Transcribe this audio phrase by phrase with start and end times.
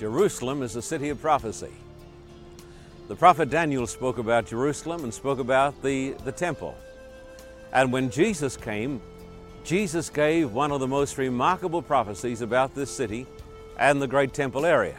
[0.00, 1.74] Jerusalem is a city of prophecy.
[3.08, 6.74] The prophet Daniel spoke about Jerusalem and spoke about the, the temple.
[7.74, 9.02] And when Jesus came,
[9.62, 13.26] Jesus gave one of the most remarkable prophecies about this city
[13.78, 14.96] and the great temple area.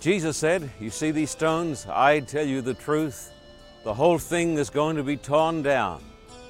[0.00, 1.86] Jesus said, You see these stones?
[1.86, 3.30] I tell you the truth.
[3.84, 6.02] The whole thing is going to be torn down.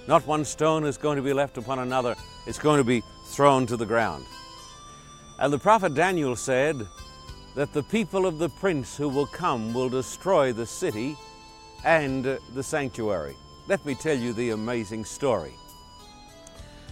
[0.06, 2.14] Not one stone is going to be left upon another,
[2.46, 3.02] it's going to be
[3.32, 4.24] thrown to the ground.
[5.40, 6.86] And the prophet Daniel said
[7.54, 11.16] that the people of the prince who will come will destroy the city
[11.82, 13.34] and the sanctuary.
[13.66, 15.54] Let me tell you the amazing story.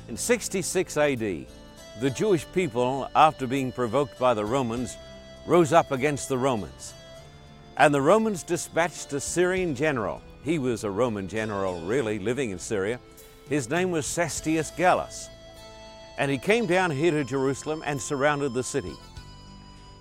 [0.08, 4.96] In 66 AD, the Jewish people, after being provoked by the Romans,
[5.46, 6.94] rose up against the Romans.
[7.76, 10.22] And the Romans dispatched a Syrian general.
[10.42, 12.98] He was a Roman general, really, living in Syria.
[13.50, 15.28] His name was Cestius Gallus.
[16.18, 18.94] And he came down here to Jerusalem and surrounded the city.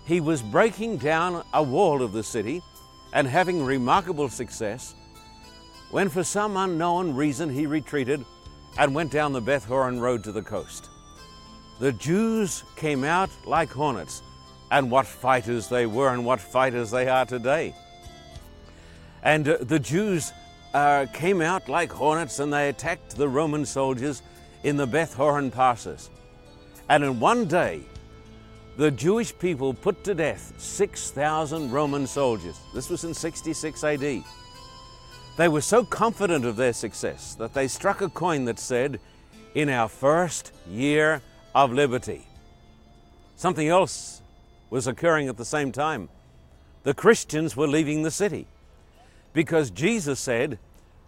[0.06, 2.62] He was breaking down a wall of the city
[3.14, 4.96] and having remarkable success
[5.92, 8.26] when, for some unknown reason, he retreated
[8.78, 10.90] and went down the Beth Horon road to the coast.
[11.80, 14.22] The Jews came out like hornets,
[14.72, 17.74] and what fighters they were, and what fighters they are today.
[19.24, 20.34] And uh, the Jews
[20.74, 24.22] uh, came out like hornets and they attacked the Roman soldiers
[24.64, 26.10] in the Beth Horon passes.
[26.90, 27.82] And in one day,
[28.78, 32.60] the Jewish people put to death 6,000 Roman soldiers.
[32.74, 34.24] This was in 66 AD.
[35.38, 39.00] They were so confident of their success that they struck a coin that said,
[39.56, 41.22] In our first year
[41.54, 42.28] of liberty.
[43.36, 44.22] Something else
[44.70, 46.10] was occurring at the same time.
[46.84, 48.48] The Christians were leaving the city
[49.34, 50.58] because Jesus said,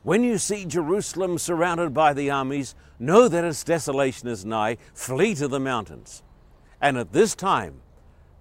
[0.03, 5.35] When you see Jerusalem surrounded by the armies, know that its desolation is nigh, flee
[5.35, 6.23] to the mountains.
[6.81, 7.81] And at this time,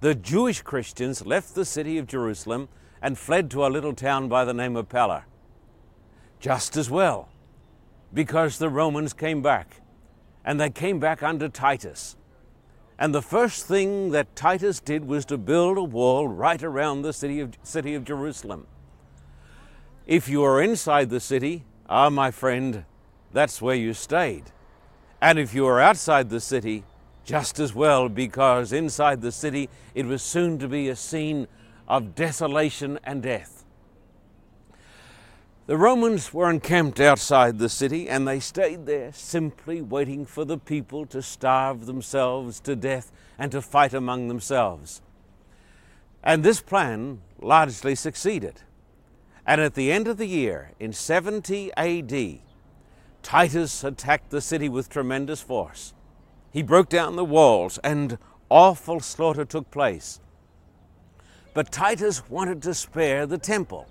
[0.00, 2.68] the Jewish Christians left the city of Jerusalem
[3.02, 5.24] and fled to a little town by the name of Pella
[6.40, 7.28] just as well,
[8.12, 9.80] because the Romans came back,
[10.44, 12.16] and they came back under Titus.
[12.98, 17.12] And the first thing that Titus did was to build a wall right around the
[17.12, 18.66] city of, city of Jerusalem.
[20.08, 22.86] If you are inside the city, ah, my friend,
[23.30, 24.44] that's where you stayed.
[25.20, 26.84] And if you are outside the city,
[27.26, 31.46] just as well, because inside the city it was soon to be a scene
[31.86, 33.66] of desolation and death.
[35.66, 40.56] The Romans were encamped outside the city and they stayed there simply waiting for the
[40.56, 45.02] people to starve themselves to death and to fight among themselves.
[46.24, 48.62] And this plan largely succeeded.
[49.48, 52.40] And at the end of the year, in 70 AD,
[53.22, 55.94] Titus attacked the city with tremendous force.
[56.52, 58.18] He broke down the walls and
[58.50, 60.20] awful slaughter took place.
[61.54, 63.88] But Titus wanted to spare the temple.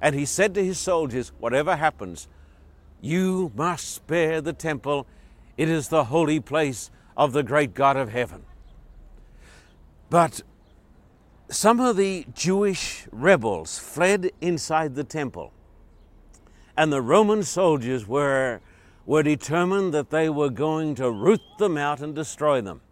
[0.00, 2.28] And he said to his soldiers, Whatever happens,
[3.00, 5.08] you must spare the temple.
[5.56, 8.44] It is the holy place of the great God of heaven.
[10.08, 10.42] But
[11.50, 15.52] some of the Jewish rebels fled inside the temple,
[16.76, 18.60] and the Roman soldiers were,
[19.06, 22.82] were determined that they were going to root them out and destroy them.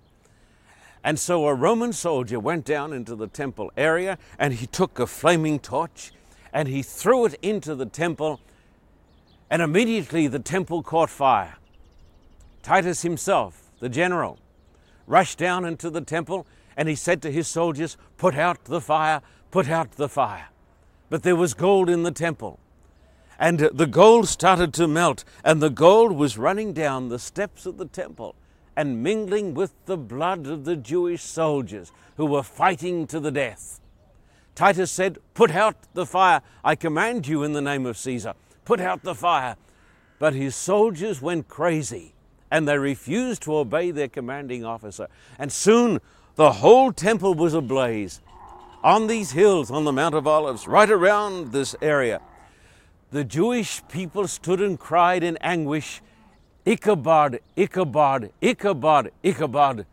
[1.05, 5.07] And so a Roman soldier went down into the temple area and he took a
[5.07, 6.13] flaming torch
[6.53, 8.41] and he threw it into the temple,
[9.51, 11.59] and immediately the temple caught fire.
[12.63, 14.39] Titus himself, the general,
[15.07, 16.47] rushed down into the temple
[16.77, 20.49] and he said to his soldiers, Put out the fire, put out the fire.
[21.09, 22.59] But there was gold in the temple.
[23.39, 27.77] And the gold started to melt, and the gold was running down the steps of
[27.77, 28.35] the temple
[28.77, 33.81] and mingling with the blood of the Jewish soldiers who were fighting to the death.
[34.55, 36.41] Titus said, Put out the fire.
[36.65, 38.35] I command you in the name of Caesar.
[38.65, 39.57] Put out the fire.
[40.19, 42.15] But his soldiers went crazy
[42.51, 45.09] and they refused to obey their commanding officer.
[45.39, 46.01] And soon
[46.37, 48.21] the whole temple was ablaze.
[48.85, 52.21] On these hills, on the Mount of Olives, right around this area,
[53.11, 56.03] the Jewish people stood and cried in anguish,
[56.65, 59.87] Ichabod, Ichabod, Ichabod, Ichabod,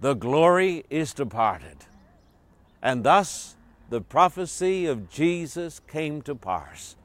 [0.00, 1.76] the glory is departed.
[2.82, 3.56] And thus
[3.90, 6.96] the prophecy of Jesus came to pass.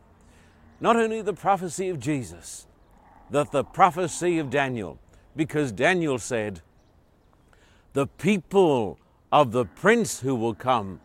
[0.79, 2.67] Not only the prophecy of Jesus,
[3.31, 4.99] but the prophecy of Daniel,
[5.35, 6.61] because Daniel said,
[7.93, 8.99] The people
[9.31, 10.99] of the prince who will come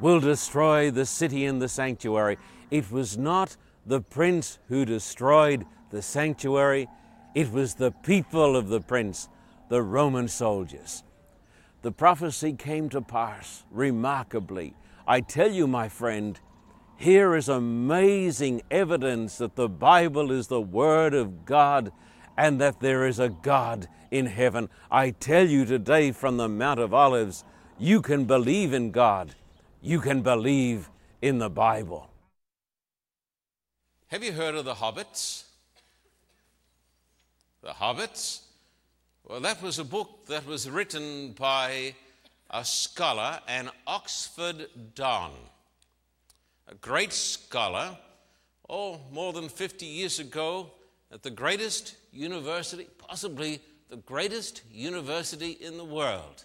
[0.00, 2.38] will destroy the city and the sanctuary.
[2.70, 6.88] It was not the prince who destroyed the sanctuary,
[7.34, 9.28] it was the people of the prince,
[9.68, 11.04] the Roman soldiers.
[11.82, 14.74] the prophecy came to pass remarkably.
[15.06, 16.40] I tell you, my friend,
[16.96, 21.92] here is amazing evidence that the Bible is the Word of God
[22.36, 24.68] and that there is a God in heaven.
[24.90, 27.44] I tell you today from the Mount of Olives,
[27.78, 29.34] you can believe in God,
[29.80, 30.88] you can believe
[31.20, 32.10] in the Bible.
[34.08, 35.44] Have you heard of the Hobbits?
[37.62, 38.40] The Hobbits?
[39.24, 41.94] Well, that was a book that was written by
[42.50, 45.32] a scholar, an Oxford Don,
[46.68, 47.96] a great scholar,
[48.68, 50.70] oh, more than 50 years ago,
[51.10, 56.44] at the greatest university, possibly the greatest university in the world.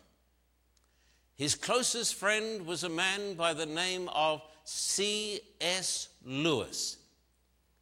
[1.35, 6.09] His closest friend was a man by the name of C.S.
[6.25, 6.97] Lewis.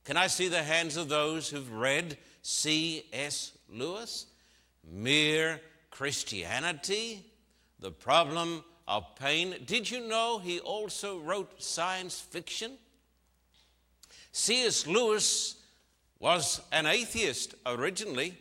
[0.05, 3.53] Can I see the hands of those who've read C.S.
[3.67, 4.27] Lewis?
[4.89, 7.25] Mere Christianity,
[7.79, 9.55] the problem of pain.
[9.65, 12.73] Did you know he also wrote science fiction?
[14.31, 14.87] C.S.
[14.87, 15.55] Lewis
[16.19, 18.37] was an atheist originally.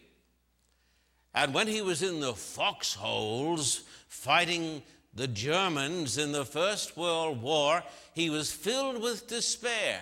[1.35, 4.83] And when he was in the foxholes fighting
[5.15, 7.83] the Germans in the First World War,
[8.15, 10.01] he was filled with despair.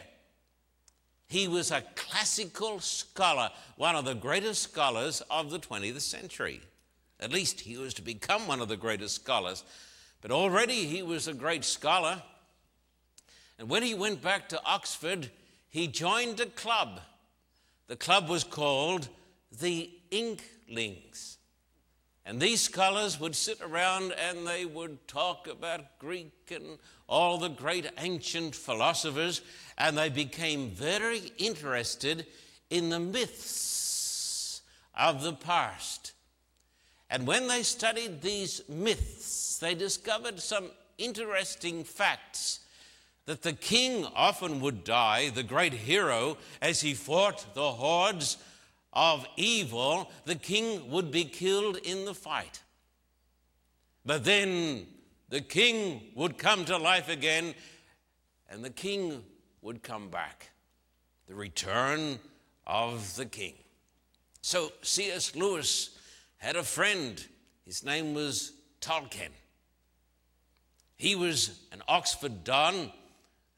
[1.27, 6.61] He was a classical scholar, one of the greatest scholars of the 20th century.
[7.19, 9.65] At least he was to become one of the greatest scholars.
[10.21, 12.23] But already he was a great scholar.
[13.59, 15.31] And when he went back to Oxford,
[15.69, 17.01] he joined a club
[17.87, 19.09] the club was called
[19.61, 21.39] the Inklings.
[22.27, 27.51] And these scholars would sit around and they would talk about Greek and all the
[27.51, 29.43] great ancient philosophers,
[29.77, 32.27] and they became very interested
[32.71, 34.63] in the myths
[34.97, 36.13] of the past.
[37.11, 42.61] And when they studied these myths, they discovered some interesting facts
[43.27, 48.37] that the king often would die, the great hero, as he fought the hordes
[48.93, 52.63] of evil, the king would be killed in the fight.
[54.05, 54.87] But then
[55.31, 57.55] the king would come to life again
[58.51, 59.25] and the king
[59.63, 60.51] would come back.
[61.27, 62.19] The return
[62.67, 63.55] of the king.
[64.43, 65.35] So C.S.
[65.35, 65.99] Lewis
[66.37, 67.25] had a friend.
[67.65, 69.31] His name was Tolkien.
[70.97, 72.93] He was an Oxford Don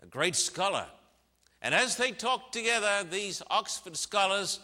[0.06, 0.86] a great scholar.
[1.62, 4.60] And as they talked together, these Oxford scholars,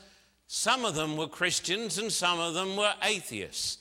[0.46, 3.78] some of them were Christians and some of them were atheists.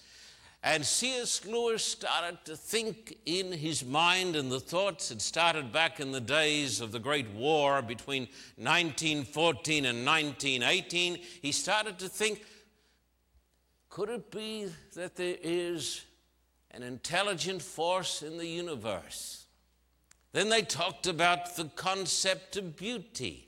[0.64, 1.46] And C.S.
[1.46, 6.22] Lewis started to think in his mind, and the thoughts had started back in the
[6.22, 11.18] days of the Great War between 1914 and 1918.
[11.42, 12.46] He started to think
[13.90, 16.06] could it be that there is
[16.70, 19.41] an intelligent force in the universe?
[20.34, 23.48] Then they talked about the concept of beauty.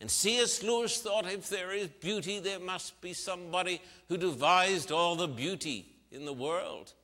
[0.00, 0.62] And C.S.
[0.62, 5.86] Lewis thought if there is beauty, there must be somebody who devised all the beauty
[6.10, 6.94] in the world.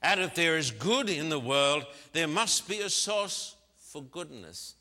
[0.00, 4.74] And if there is good in the world, there must be a source for goodness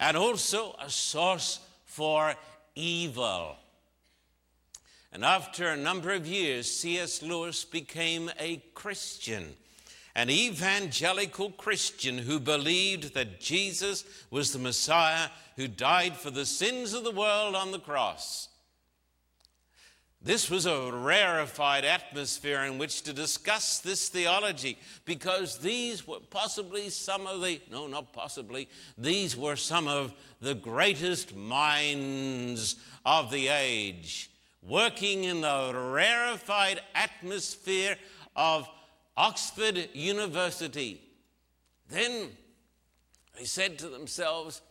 [0.00, 2.34] and also a source for
[2.74, 3.56] evil.
[5.12, 7.22] And after a number of years, C.S.
[7.22, 9.54] Lewis became a Christian
[10.14, 16.92] an evangelical Christian who believed that Jesus was the Messiah who died for the sins
[16.92, 18.48] of the world on the cross.
[20.22, 24.76] This was a rarefied atmosphere in which to discuss this theology
[25.06, 30.12] because these were possibly some of the, no, not possibly, these were some of
[30.42, 32.76] the greatest minds
[33.06, 34.30] of the age,
[34.62, 37.96] working in the rarefied atmosphere
[38.36, 38.68] of
[39.20, 40.98] Oxford University.
[41.90, 42.30] Then
[43.36, 44.62] they said to themselves,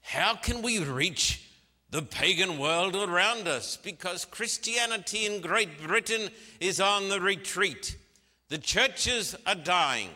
[0.00, 1.46] How can we reach
[1.90, 3.76] the pagan world around us?
[3.76, 7.98] Because Christianity in Great Britain is on the retreat,
[8.48, 10.08] the churches are dying.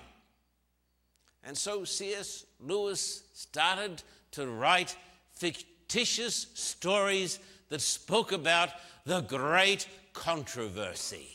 [1.47, 2.47] And so C.S.
[2.59, 4.97] Lewis started to write
[5.33, 8.71] fictitious stories that spoke about
[9.05, 11.34] the great controversy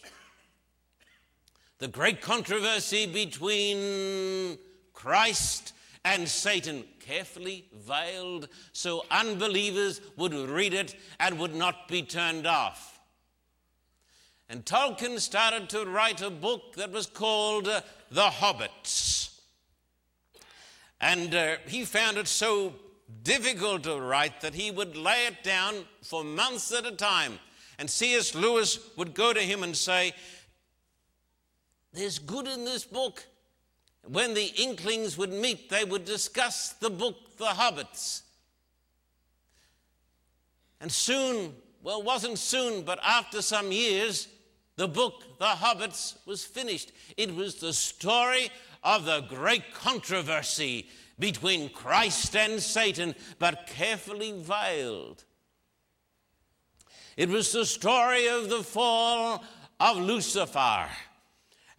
[1.80, 4.58] the great controversy between
[4.94, 12.46] Christ and Satan, carefully veiled so unbelievers would read it and would not be turned
[12.46, 13.00] off.
[14.50, 17.82] And Tolkien started to write a book that was called uh,
[18.12, 19.40] The Hobbits.
[21.00, 22.74] And uh, he found it so
[23.24, 27.40] difficult to write that he would lay it down for months at a time.
[27.78, 28.36] And C.S.
[28.36, 30.14] Lewis would go to him and say,
[31.94, 33.26] there's good in this book.
[34.08, 38.22] When the Inklings would meet, they would discuss the book, The Hobbits.
[40.82, 41.54] And soon,
[41.84, 44.28] well, wasn't soon, but after some years,
[44.78, 46.92] the book, The Hobbits, was finished.
[47.18, 48.50] It was the story
[48.84, 50.88] of the great controversy
[51.20, 55.26] between Christ and Satan, but carefully veiled.
[57.18, 59.44] It was the story of the fall
[59.82, 60.88] of Lucifer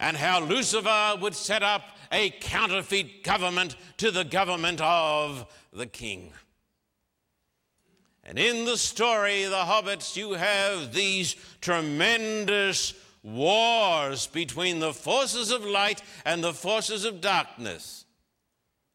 [0.01, 6.33] and how Lucifer would set up a counterfeit government to the government of the king.
[8.23, 15.63] And in the story, The Hobbits, you have these tremendous wars between the forces of
[15.63, 18.05] light and the forces of darkness.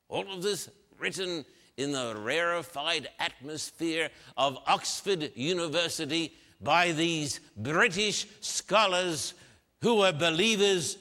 [0.08, 1.44] All of this written
[1.76, 9.34] in the rarefied atmosphere of Oxford University by these British scholars
[9.82, 10.98] who were believers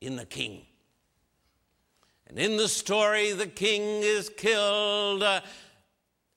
[0.00, 0.62] in the king.
[2.26, 5.24] And in the story, the king is killed,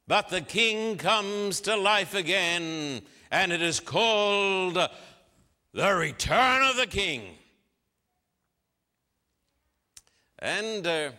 [0.07, 4.75] but the king comes to life again, and it is called
[5.73, 7.23] The Return of the King.
[10.39, 11.11] And uh,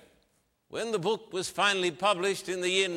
[0.69, 2.89] when the book was finally published in the year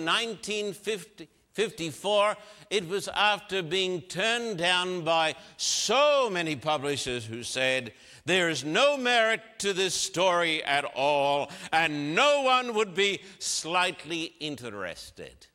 [1.58, 2.36] 1954,
[2.70, 7.94] it was after being turned down by so many publishers who said,
[8.26, 14.34] There is no merit to this story at all, and no one would be slightly
[14.42, 15.48] interested.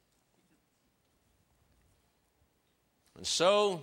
[3.15, 3.83] And so,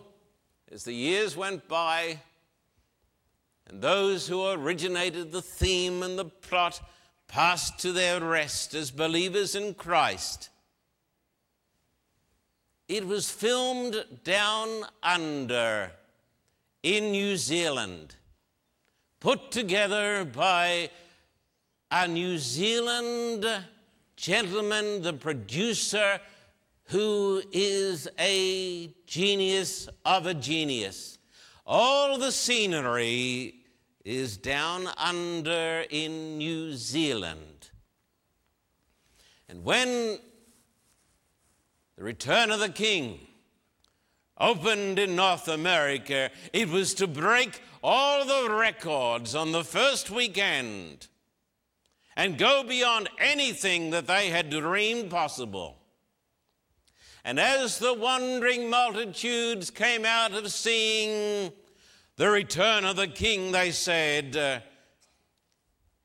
[0.71, 2.19] as the years went by,
[3.67, 6.81] and those who originated the theme and the plot
[7.27, 10.49] passed to their rest as believers in Christ.
[12.87, 15.91] It was filmed down under
[16.83, 18.15] in New Zealand,
[19.19, 20.89] put together by
[21.91, 23.45] a New Zealand
[24.15, 26.19] gentleman, the producer,
[26.85, 31.19] who is a genius of a genius.
[31.65, 33.55] All the scenery
[34.05, 37.69] is down under in New Zealand.
[39.49, 40.19] And when
[41.97, 43.19] the return of the king
[44.39, 51.07] opened in North America, it was to break all the records on the first weekend
[52.15, 55.77] and go beyond anything that they had dreamed possible.
[57.25, 61.51] And as the wondering multitudes came out of seeing
[62.15, 64.63] the return of the king, they said,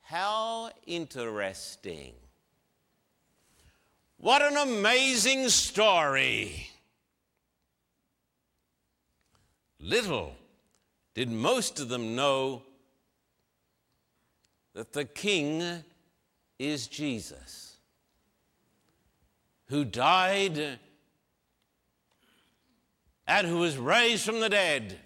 [0.00, 2.14] How interesting.
[4.22, 6.70] What an amazing story.
[9.80, 10.36] Little
[11.12, 12.62] did most of them know
[14.74, 15.82] that the king
[16.56, 17.78] is Jesus,
[19.66, 20.78] who died
[23.26, 25.00] and who was raised from the dead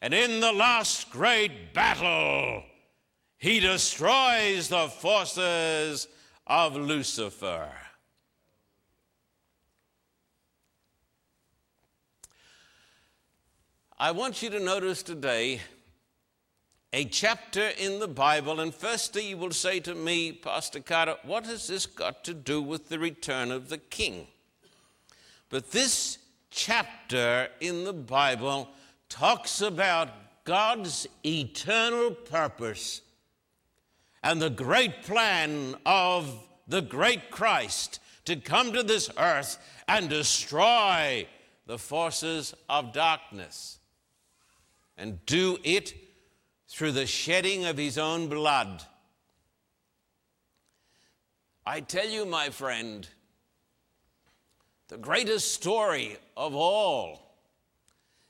[0.00, 2.62] and in the last great battle,
[3.36, 6.06] he destroys the forces
[6.48, 7.68] of Lucifer.
[13.98, 15.60] I want you to notice today
[16.92, 21.44] a chapter in the Bible, and firstly, you will say to me, Pastor Carter, what
[21.44, 24.26] has this got to do with the return of the king?
[25.50, 26.18] But this
[26.50, 28.70] chapter in the Bible
[29.10, 30.08] talks about
[30.44, 33.02] God's eternal purpose
[34.28, 39.56] and the great plan of the great Christ to come to this earth
[39.88, 41.26] and destroy
[41.64, 43.78] the forces of darkness
[44.98, 45.94] and do it
[46.68, 48.82] through the shedding of his own blood.
[51.64, 53.08] I tell you, my friend,
[54.88, 57.34] the greatest story of all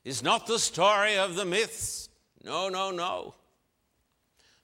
[0.04, 2.08] is not the story of the myths.
[2.44, 3.34] No, no, no.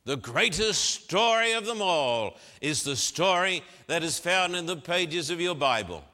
[0.07, 5.31] The greatest story of them all is the story that is found in the pages
[5.31, 6.05] of your Bible.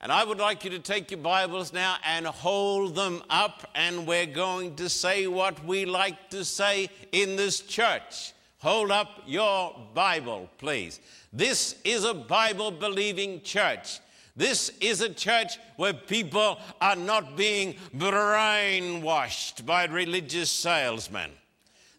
[0.00, 4.08] And I would like you to take your Bibles now and hold them up, and
[4.08, 8.32] we're going to say what we like to say in this church.
[8.58, 10.98] Hold up your Bible, please.
[11.32, 14.00] This is a Bible believing church.
[14.34, 21.30] This is a church where people are not being brainwashed by religious salesmen.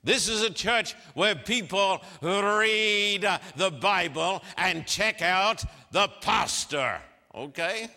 [0.04, 7.00] This is a church where people read the Bible and check out the pastor.
[7.36, 7.88] Okay?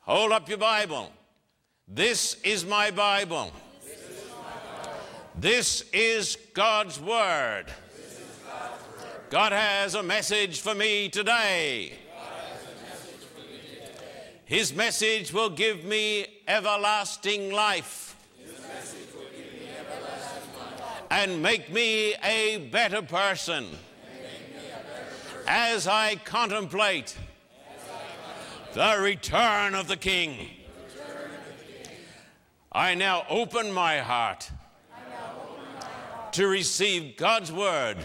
[0.00, 1.10] Hold up your Bible.
[1.88, 3.52] This is my Bible.
[5.34, 7.64] This is God's Word.
[9.30, 11.94] God has a message for me today.
[14.44, 18.11] His message will give me everlasting life
[21.12, 23.66] and make me a better person
[25.46, 27.14] as I contemplate
[28.72, 30.48] the return of the King.
[32.72, 34.50] I now open my heart
[36.32, 37.98] to receive God's word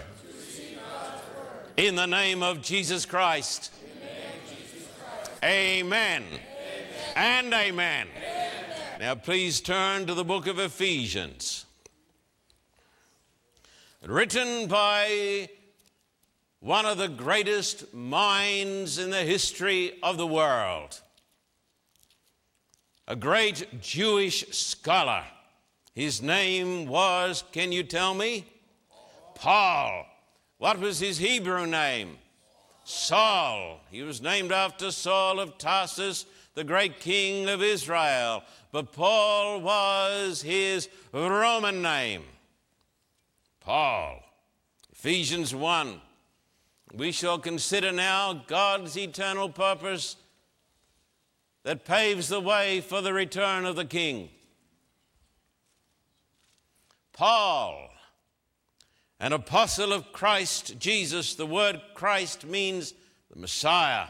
[1.78, 3.72] in the name of Jesus Christ.
[5.42, 6.26] Amen.
[7.16, 8.08] And amen.
[9.00, 11.67] Now, please turn to the book of Ephesians.
[14.08, 15.50] Written by
[16.62, 21.02] one of the greatest minds in the history of the world,
[23.06, 25.26] a great Jewish scholar.
[25.94, 28.46] His name was, can you tell me?
[29.36, 30.06] Paul.
[30.58, 32.18] What was his Hebrew name?
[32.86, 33.82] Saul.
[33.92, 38.46] He was named after Saul of Tarsus, the great king of Israel.
[38.72, 42.24] But Paul was his Roman name.
[43.68, 44.24] Paul.
[44.94, 46.00] Ephesians 1.
[46.94, 50.16] We shall consider now God's eternal purpose
[51.64, 54.30] that paves the way for the return of the King.
[57.12, 57.90] Paul,
[59.20, 62.94] an apostle of Christ Jesus, the word Christ means
[63.30, 64.06] the Messiah,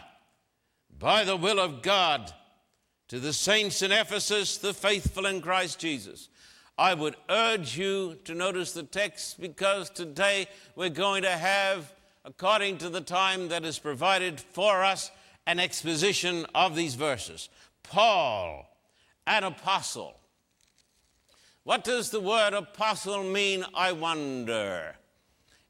[0.99, 2.31] by the will of God,
[3.07, 6.29] to the saints in Ephesus, the faithful in Christ Jesus.
[6.79, 11.91] I would urge you to notice the text because today we're going to have,
[12.23, 15.09] according to the time that is provided for us,
[15.47, 17.49] an exposition of these verses.
[17.81, 18.69] Paul,
[19.25, 20.19] an apostle.
[21.63, 24.97] What does the word apostle mean, I wonder?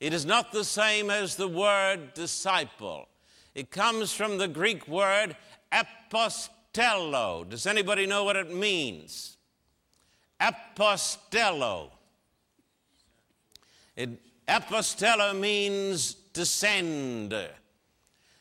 [0.02, 3.08] It is not the same as the word disciple.
[3.56, 5.38] It comes from the Greek word
[5.72, 7.48] apostello.
[7.50, 9.37] Does anybody know what it means?
[10.42, 11.90] Apostello.
[13.96, 14.10] It,
[14.48, 17.36] apostello means descend.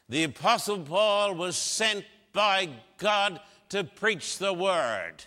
[0.09, 5.25] The Apostle Paul was sent by God to preach the word.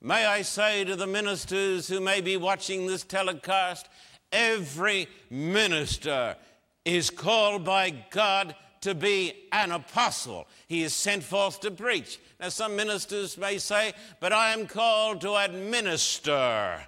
[0.00, 3.88] May I say to the ministers who may be watching this telecast,
[4.30, 6.36] every minister
[6.84, 10.46] is called by God to be an apostle.
[10.68, 12.20] He is sent forth to preach.
[12.38, 16.86] Now, some ministers may say, but I am called to administer.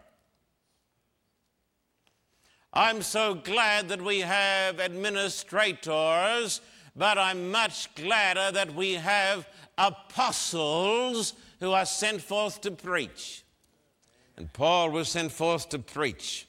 [2.73, 6.61] I'm so glad that we have administrators,
[6.97, 13.45] but I'm much gladder that we have apostles who are sent forth to preach.
[14.37, 16.49] And Paul was sent forth to preach.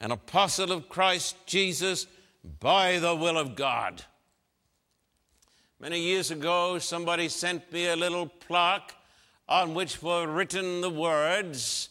[0.00, 2.06] An apostle of Christ Jesus
[2.60, 4.04] by the will of God.
[5.80, 8.94] Many years ago, somebody sent me a little plaque
[9.48, 11.88] on which were written the words,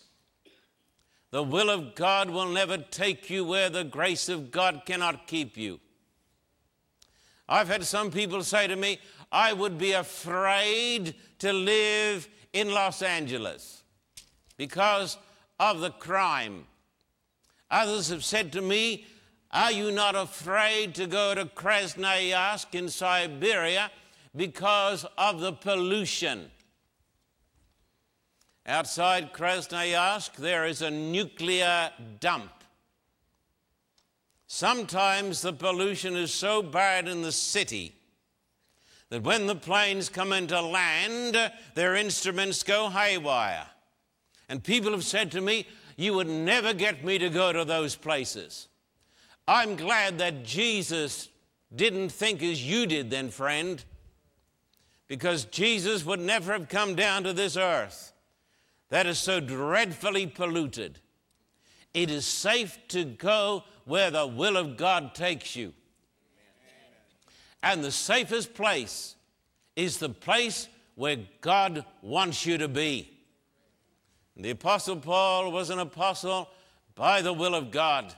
[1.31, 5.57] The will of God will never take you where the grace of God cannot keep
[5.57, 5.79] you.
[7.49, 8.99] I've had some people say to me,
[9.31, 13.83] I would be afraid to live in Los Angeles
[14.57, 15.17] because
[15.59, 16.65] of the crime.
[17.71, 19.05] Others have said to me,
[19.57, 23.89] Are you not afraid to go to Krasnoyarsk in Siberia
[24.35, 26.51] because of the pollution?
[28.67, 31.89] Outside Krasnoyarsk, there is a nuclear
[32.19, 32.51] dump.
[34.45, 37.95] Sometimes the pollution is so bad in the city
[39.09, 41.35] that when the planes come into land,
[41.73, 43.65] their instruments go haywire.
[44.49, 45.65] And people have said to me,
[45.95, 48.67] You would never get me to go to those places.
[49.47, 51.29] I'm glad that Jesus
[51.73, 53.83] didn't think as you did, then, friend,
[55.07, 58.13] because Jesus would never have come down to this earth
[58.89, 60.99] that is so dreadfully polluted.
[61.93, 65.73] It is safe to go where the will of God takes you.
[67.63, 69.15] And the safest place
[69.75, 73.11] is the place where God wants you to be.
[74.35, 76.49] The Apostle Paul was an apostle
[76.95, 78.13] by the will of God.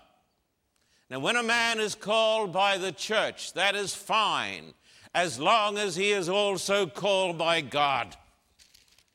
[1.09, 4.73] Now, when a man is called by the church, that is fine,
[5.13, 8.15] as long as he is also called by God.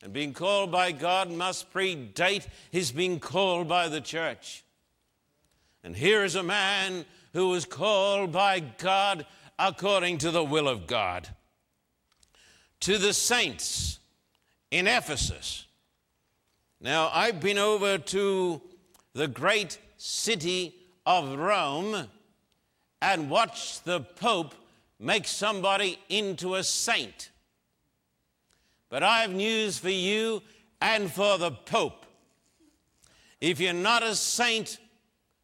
[0.03, 4.63] And being called by God must predate his being called by the church.
[5.83, 9.25] And here is a man who was called by God
[9.57, 11.29] according to the will of God.
[12.81, 13.99] To the saints
[14.69, 15.65] in Ephesus.
[16.81, 18.61] Now, I've been over to
[19.13, 22.07] the great city of Rome
[23.01, 24.55] and watch the Pope
[24.99, 27.29] make somebody into a saint.
[28.89, 30.41] But I have news for you
[30.81, 32.05] and for the Pope.
[33.41, 34.79] If you're not a saint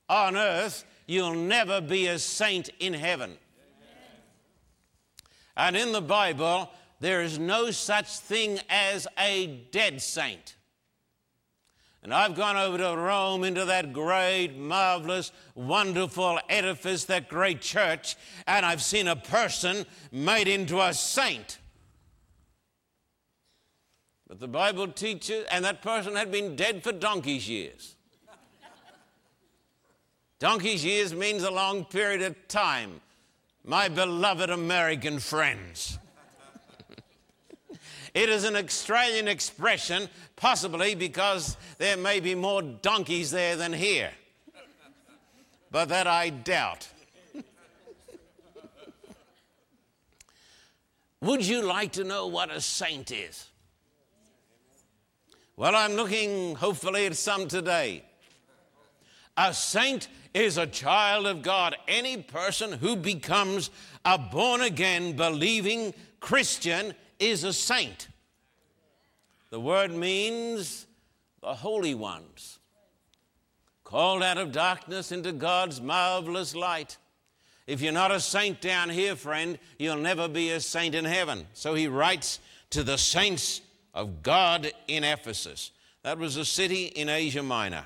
[0.09, 3.37] on earth, you'll never be a saint in heaven.
[5.57, 6.69] And in the Bible,
[6.99, 10.55] there is no such thing as a dead saint.
[12.03, 18.15] And I've gone over to Rome into that great, marvelous, wonderful edifice, that great church,
[18.47, 21.59] and I've seen a person made into a saint.
[24.27, 27.95] But the Bible teaches, and that person had been dead for donkey's years.
[30.39, 33.01] donkey's years means a long period of time,
[33.63, 35.99] my beloved American friends.
[38.13, 44.11] It is an Australian expression, possibly because there may be more donkeys there than here.
[45.71, 46.89] But that I doubt.
[51.21, 53.47] Would you like to know what a saint is?
[55.55, 58.03] Well, I'm looking hopefully at some today.
[59.37, 61.75] A saint is a child of God.
[61.87, 63.69] Any person who becomes
[64.03, 68.07] a born again, believing Christian is a saint.
[69.51, 70.87] The word means
[71.41, 72.59] the holy ones,
[73.83, 76.97] called out of darkness into God's marvelous light.
[77.67, 81.47] If you're not a saint down here, friend, you'll never be a saint in heaven.
[81.53, 82.39] So he writes
[82.71, 83.61] to the saints
[83.93, 85.71] of God in Ephesus.
[86.03, 87.85] That was a city in Asia Minor.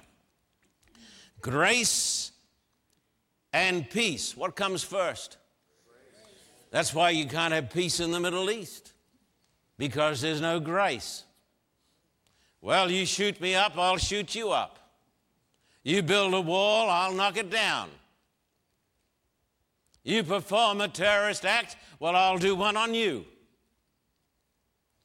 [1.42, 2.32] Grace
[3.52, 4.36] and peace.
[4.36, 5.38] What comes first?
[6.72, 8.94] That's why you can't have peace in the Middle East,
[9.78, 11.24] because there's no grace.
[12.62, 14.80] Well, you shoot me up, I'll shoot you up.
[15.84, 17.90] You build a wall, I'll knock it down.
[20.04, 23.26] You perform a terrorist act, well, I'll do one on you.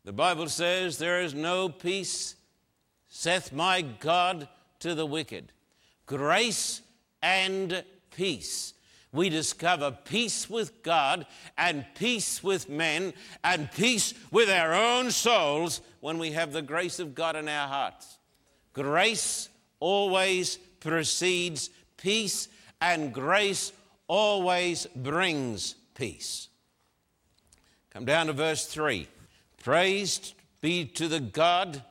[0.05, 2.35] The Bible says, There is no peace,
[3.09, 4.49] saith my God
[4.81, 5.53] to the wicked.
[6.07, 6.81] Grace
[7.23, 8.75] and peace.
[9.13, 11.27] We discover peace with God
[11.59, 17.01] and peace with men and peace with our own souls when we have the grace
[17.01, 18.19] of God in our hearts.
[18.73, 19.49] Grace
[19.81, 22.49] always precedes peace,
[22.81, 23.73] and grace
[24.07, 26.49] always brings peace.
[27.91, 29.09] Come down to verse 3.
[29.63, 31.83] Praise be to the God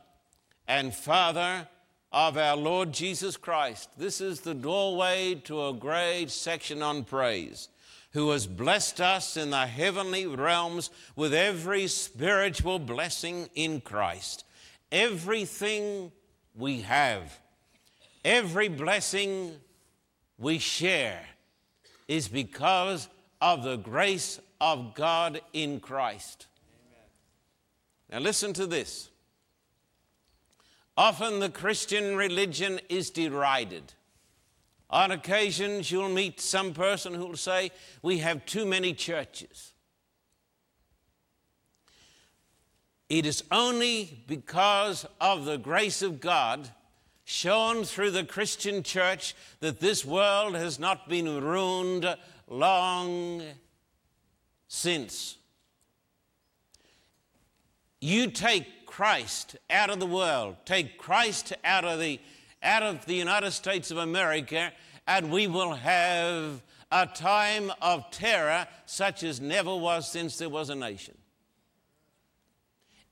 [0.68, 1.68] and Father
[2.12, 3.90] of our Lord Jesus Christ.
[3.98, 7.70] This is the doorway to a great section on praise,
[8.12, 14.44] who has blessed us in the heavenly realms with every spiritual blessing in Christ.
[14.92, 16.12] Everything
[16.56, 17.40] we have,
[18.26, 19.54] every blessing
[20.40, 21.24] we share
[22.08, 23.08] is because
[23.40, 26.48] of the grace of God in Christ.
[28.12, 29.10] Now, listen to this.
[31.00, 33.94] Often the Christian religion is derided.
[34.90, 39.72] On occasions, you'll meet some person who'll say, We have too many churches.
[43.08, 46.70] It is only because of the grace of God
[47.24, 52.14] shown through the Christian church that this world has not been ruined
[52.50, 53.42] long
[54.68, 55.38] since
[58.02, 62.20] you take Christ out of the world, take Christ out of the,
[62.64, 64.74] out of the United States of America,
[65.08, 70.72] and we will have a time of terror such as never was since there was
[70.72, 71.16] a nation.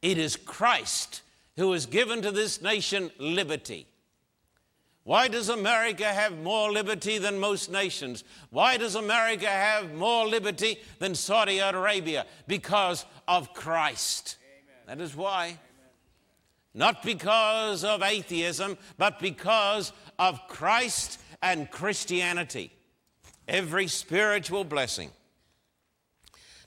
[0.02, 1.22] It is Christ
[1.58, 3.86] who has given to this nation liberty.
[5.04, 8.24] Why does America have more liberty than most nations?
[8.50, 12.26] Why does America have more liberty than Saudi Arabia?
[12.48, 14.38] Because of Christ.
[14.88, 15.60] That is why.
[16.78, 22.72] Not because of atheism, but because of Christ and Christianity.
[23.48, 25.10] Every spiritual blessing.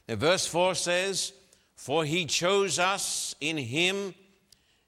[0.08, 1.32] Now, verse 4 says,
[1.76, 4.16] For he chose us in him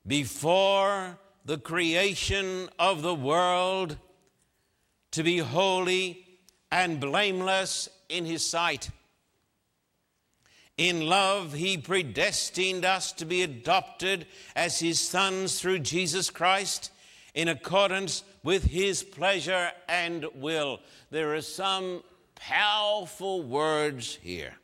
[0.05, 3.99] before the creation of the world
[5.13, 6.27] to be holy
[6.73, 8.91] and blameless in his sight.
[10.79, 16.91] In love, He predestined us to be adopted as His sons through Jesus Christ
[17.35, 20.81] in accordance with His pleasure and will.
[21.11, 22.03] There are some
[22.35, 24.55] powerful words here.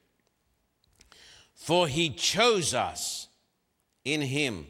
[1.54, 3.28] For He chose us
[4.04, 4.66] in Him.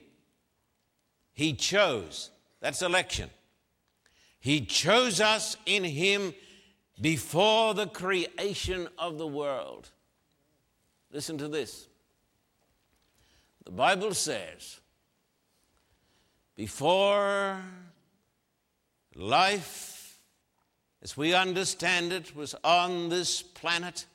[1.34, 2.30] He chose.
[2.60, 3.30] That's election.
[4.40, 6.34] He chose us in Him
[7.00, 9.90] before the creation of the world.
[11.10, 11.88] Listen to this.
[13.64, 14.80] The Bible says,
[16.56, 17.58] before
[19.14, 20.18] life,
[21.02, 24.06] as we understand it, was on this planet,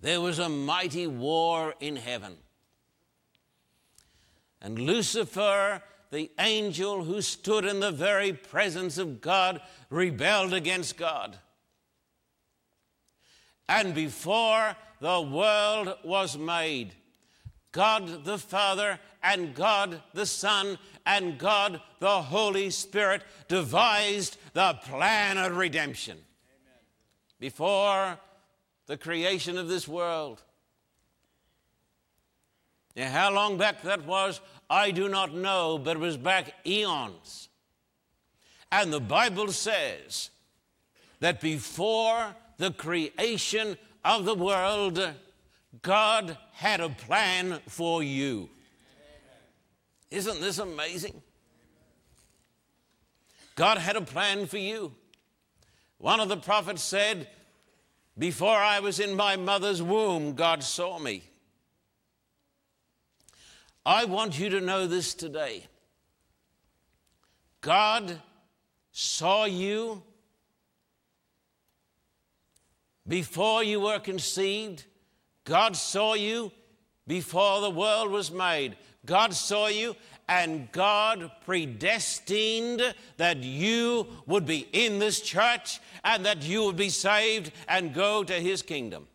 [0.00, 2.36] there was a mighty war in heaven.
[4.60, 9.60] And Lucifer, the angel who stood in the very presence of God,
[9.90, 11.38] rebelled against God.
[13.68, 16.92] And before the world was made,
[17.72, 25.38] God the Father and God the Son and God the Holy Spirit devised the plan
[25.38, 26.16] of redemption.
[26.16, 26.80] Amen.
[27.40, 28.18] Before
[28.86, 30.42] the creation of this world.
[32.96, 37.48] Now, how long back that was, I do not know, but it was back eons.
[38.70, 40.30] And the Bible says
[41.20, 44.98] that before the creation of the world,
[45.82, 48.48] God had a plan for you.
[50.10, 51.20] Isn't this amazing?
[53.54, 54.94] God had a plan for you.
[55.98, 57.28] One of the prophets said,
[58.16, 61.22] Before I was in my mother's womb, God saw me.
[63.84, 65.66] I want you to know this today.
[67.60, 68.22] God
[68.90, 70.02] saw you
[73.06, 74.84] before you were conceived.
[75.44, 76.52] God saw you
[77.06, 78.76] before the world was made.
[79.04, 79.94] God saw you
[80.28, 86.88] and God predestined that you would be in this church and that you would be
[86.88, 89.06] saved and go to his kingdom.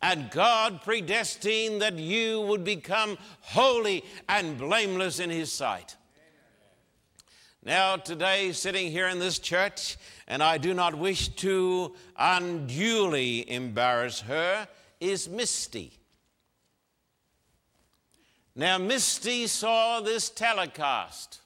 [0.00, 5.96] And God predestined that you would become holy and blameless in his sight.
[7.62, 9.96] Now, today, sitting here in this church,
[10.28, 14.68] and I do not wish to unduly embarrass her,
[15.00, 15.92] is Misty.
[18.54, 21.40] Now, Misty saw this telecast.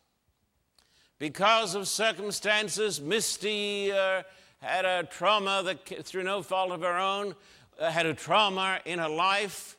[1.19, 4.23] Because of circumstances, Misty uh,
[4.63, 7.35] had a trauma that, through no fault of her own,
[7.79, 9.77] uh, had a trauma in her life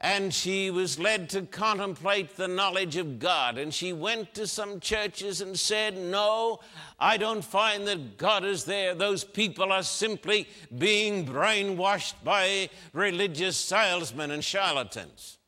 [0.00, 3.56] and she was led to contemplate the knowledge of God.
[3.56, 6.60] And she went to some churches and said, No,
[7.00, 8.94] I don't find that God is there.
[8.94, 15.38] Those people are simply being brainwashed by religious salesmen and charlatans.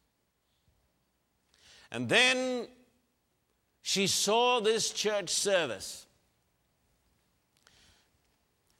[1.93, 2.69] And then
[3.83, 6.07] she saw this church service.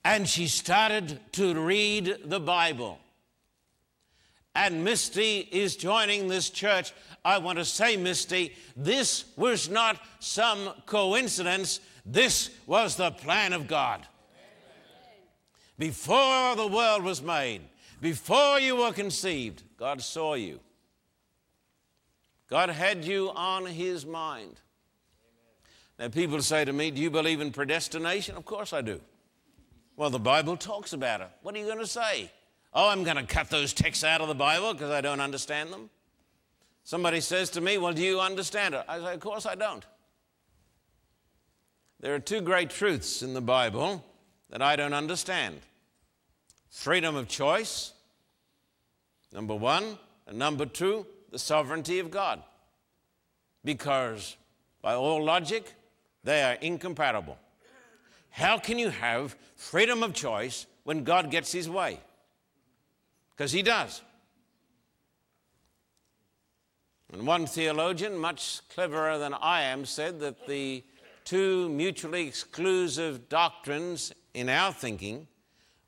[0.03, 2.99] And she started to read the Bible
[4.59, 6.93] and Misty is joining this church,
[7.25, 11.79] I want to say, Misty, this was not some coincidence.
[12.05, 14.05] This was the plan of God.
[15.79, 17.61] Before the world was made,
[18.01, 20.59] before you were conceived, God saw you.
[22.51, 24.61] God had you on His mind.
[26.01, 28.37] Now, people say to me, Do you believe in predestination?
[28.37, 29.01] Of course I do.
[29.97, 31.29] Well, the Bible talks about it.
[31.43, 32.33] What are you going to say?
[32.81, 35.73] Oh, I'm going to cut those texts out of the Bible because I don't understand
[35.73, 35.91] them.
[36.85, 38.85] Somebody says to me, Well, do you understand it?
[38.87, 39.85] I say, Of course I don't.
[41.99, 44.05] There are two great truths in the Bible
[44.51, 45.59] that I don't understand
[46.71, 47.95] freedom of choice,
[49.33, 52.45] number one, and number two, the sovereignty of God.
[53.65, 54.37] Because
[54.83, 55.75] by all logic,
[56.23, 57.39] they are incompatible.
[58.31, 61.99] How can you have freedom of choice when God gets his way?
[63.39, 64.03] Because he does.
[67.13, 70.83] And one theologian, much cleverer than I am, said that the
[71.25, 75.29] two mutually exclusive doctrines in our thinking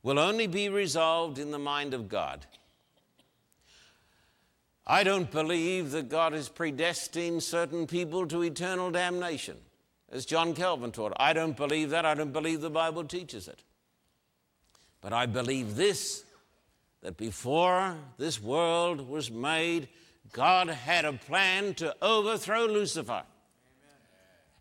[0.05, 2.47] will only be resolved in the mind of God.
[4.87, 9.57] I don't believe that God has predestined certain people to eternal damnation,
[10.11, 11.13] as John Calvin taught.
[11.17, 12.07] I don't believe that.
[12.07, 13.63] I don't believe the Bible teaches it.
[15.01, 16.25] But I believe this
[17.03, 19.89] that before this world was made,
[20.33, 23.25] God had a plan to overthrow Lucifer Amen.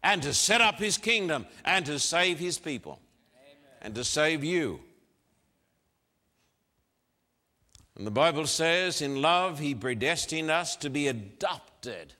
[0.03, 2.99] and to set up his kingdom and to save his people
[3.35, 3.77] Amen.
[3.81, 4.79] and to save you.
[7.97, 12.13] And the Bible says, in love, he predestined us to be adopted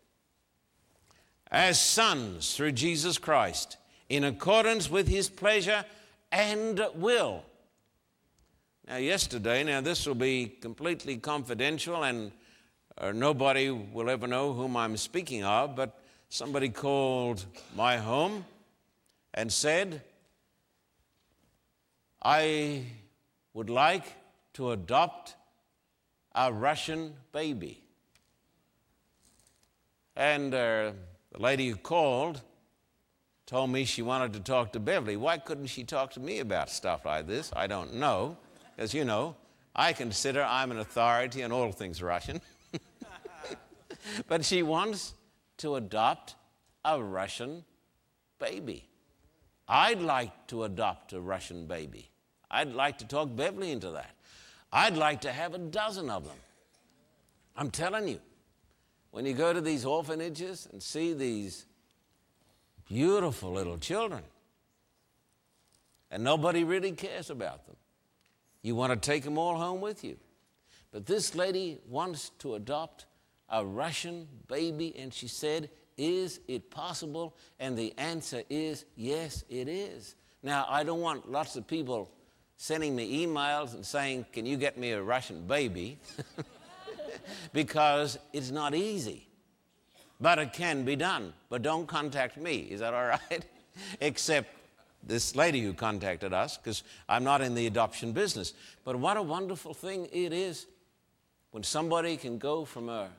[1.49, 3.77] as sons through Jesus Christ
[4.09, 5.85] in accordance with his pleasure
[6.31, 7.43] and will
[8.89, 12.31] Now, yesterday, now this will be completely confidential and
[12.97, 18.45] uh, nobody will ever know whom I'm speaking of, but somebody called my home
[19.35, 20.01] and said,
[22.23, 22.85] I
[23.53, 24.05] would like
[24.53, 25.35] to adopt
[26.33, 27.83] a Russian baby.
[30.15, 30.93] And uh,
[31.31, 32.41] the lady who called
[33.45, 35.15] told me she wanted to talk to Beverly.
[35.15, 37.51] Why couldn't she talk to me about stuff like this?
[37.55, 38.35] I don't know.
[38.79, 39.35] As you know,
[39.75, 42.39] I consider I'm an authority on all things Russian.
[44.29, 45.13] but she wants
[45.57, 46.35] to adopt
[46.85, 47.65] a Russian
[48.39, 48.87] baby.
[49.67, 52.09] I'd like to adopt a Russian baby.
[52.49, 54.15] I'd like to talk Beverly into that.
[54.71, 56.37] I'd like to have a dozen of them.
[57.57, 58.21] I'm telling you,
[59.11, 61.65] when you go to these orphanages and see these
[62.87, 64.23] beautiful little children,
[66.09, 67.75] and nobody really cares about them,
[68.61, 70.17] you want to take them all home with you.
[70.91, 73.05] But this lady wants to adopt
[73.49, 77.35] a Russian baby, and she said, Is it possible?
[77.59, 80.15] And the answer is, Yes, it is.
[80.41, 82.11] Now, I don't want lots of people
[82.57, 85.99] sending me emails and saying, Can you get me a Russian baby?
[87.53, 89.27] because it's not easy.
[90.21, 91.33] But it can be done.
[91.49, 92.57] But don't contact me.
[92.57, 93.45] Is that all right?
[94.01, 94.53] Except
[95.03, 98.53] this lady who contacted us, because I'm not in the adoption business.
[98.83, 100.65] But what a wonderful thing it is
[101.51, 103.09] when somebody can go from a,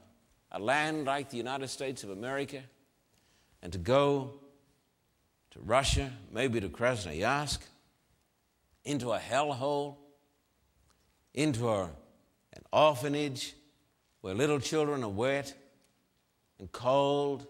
[0.52, 2.62] a land like the United States of America
[3.62, 4.34] and to go
[5.50, 7.58] to Russia, maybe to Krasnoyarsk,
[8.84, 9.96] into a hellhole,
[11.34, 13.54] into a, an orphanage
[14.20, 15.54] where little children are wet
[16.58, 17.46] and cold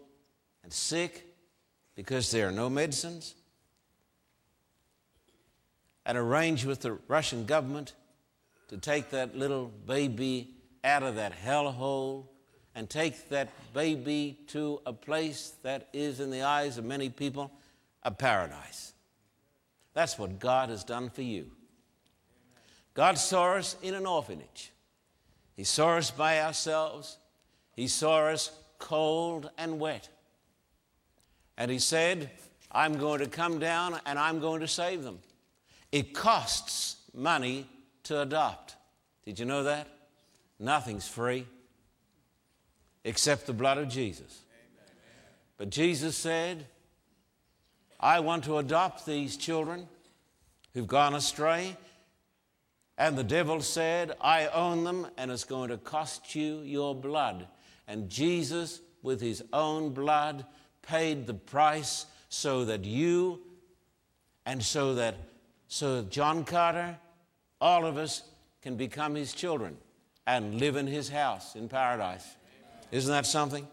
[0.62, 1.26] and sick
[1.94, 3.34] because there are no medicines,
[6.06, 7.94] and arrange with the Russian government
[8.68, 12.26] to take that little baby out of that hellhole
[12.74, 17.50] and take that baby to a place that is, in the eyes of many people,
[18.02, 18.92] a paradise.
[19.92, 21.50] That's what God has done for you.
[22.94, 24.72] God saw us in an orphanage.
[25.56, 27.18] He saw us by ourselves.
[27.74, 30.08] He saw us cold and wet.
[31.58, 32.30] And He said,
[32.72, 35.18] I'm going to come down and I'm going to save them.
[35.92, 37.66] It costs money
[38.04, 38.76] to adopt.
[39.24, 39.88] Did you know that?
[40.58, 41.46] Nothing's free
[43.04, 44.42] except the blood of Jesus.
[45.56, 46.66] But Jesus said,
[47.98, 49.88] I want to adopt these children
[50.72, 51.76] who've gone astray.
[52.96, 57.46] And the devil said, I own them, and it's going to cost you your blood.
[57.88, 60.44] And Jesus, with his own blood,
[60.82, 63.40] paid the price so that you
[64.46, 65.16] and so that
[65.70, 66.98] so John Carter,
[67.60, 68.24] all of us
[68.60, 69.76] can become his children
[70.26, 72.26] and live in his house in paradise.
[72.90, 73.66] Isn't that something?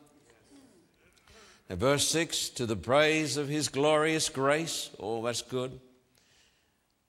[1.68, 5.80] Now, verse 6 to the praise of his glorious grace, oh, that's good,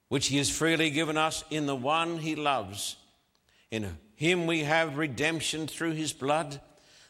[0.09, 2.97] which he has freely given us in the one he loves.
[3.71, 6.63] In him we have redemption through his blood,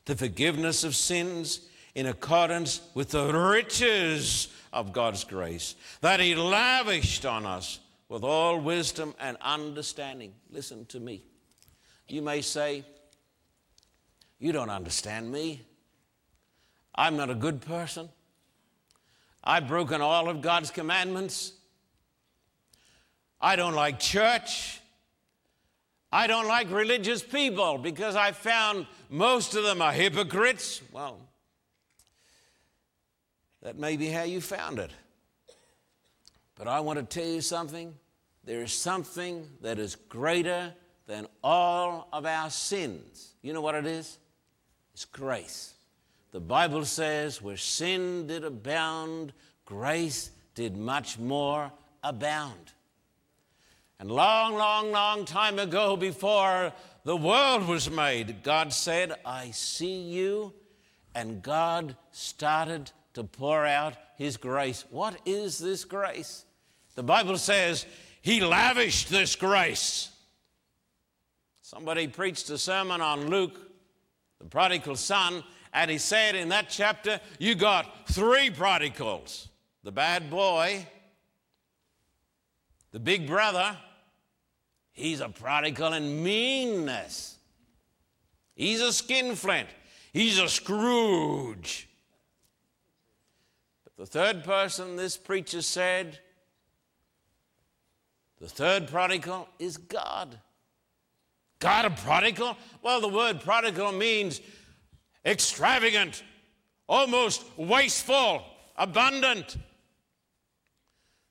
[0.04, 1.60] the forgiveness of sins
[1.94, 8.60] in accordance with the riches of God's grace that he lavished on us with all
[8.60, 10.32] wisdom and understanding.
[10.50, 11.22] Listen to me.
[12.08, 12.84] You may say,
[14.38, 15.62] You don't understand me.
[16.94, 18.08] I'm not a good person.
[19.44, 21.52] I've broken all of God's commandments.
[23.40, 24.80] I don't like church.
[26.10, 30.80] I don't like religious people because I found most of them are hypocrites.
[30.90, 31.18] Well,
[33.62, 34.90] that may be how you found it.
[36.56, 37.94] But I want to tell you something.
[38.44, 40.72] There is something that is greater
[41.06, 43.34] than all of our sins.
[43.42, 44.18] You know what it is?
[44.94, 45.74] It's grace.
[46.32, 49.32] The Bible says, where sin did abound,
[49.64, 52.72] grace did much more abound.
[54.00, 56.72] And long, long, long time ago, before
[57.04, 60.52] the world was made, God said, I see you.
[61.14, 64.84] And God started to pour out His grace.
[64.90, 66.44] What is this grace?
[66.94, 67.84] The Bible says,
[68.22, 70.10] He lavished this grace.
[71.62, 73.58] Somebody preached a sermon on Luke,
[74.38, 75.42] the prodigal son,
[75.72, 79.48] and he said in that chapter, you got three prodigals
[79.82, 80.86] the bad boy,
[82.92, 83.76] the big brother,
[84.92, 87.36] he's a prodigal in meanness.
[88.54, 89.68] He's a skinflint.
[90.12, 91.87] He's a Scrooge.
[93.98, 96.20] The third person, this preacher said,
[98.40, 100.38] The third prodigal is God.
[101.58, 102.56] God a prodigal?
[102.80, 104.40] Well, the word prodigal means
[105.26, 106.22] extravagant,
[106.88, 108.44] almost wasteful,
[108.76, 109.56] abundant.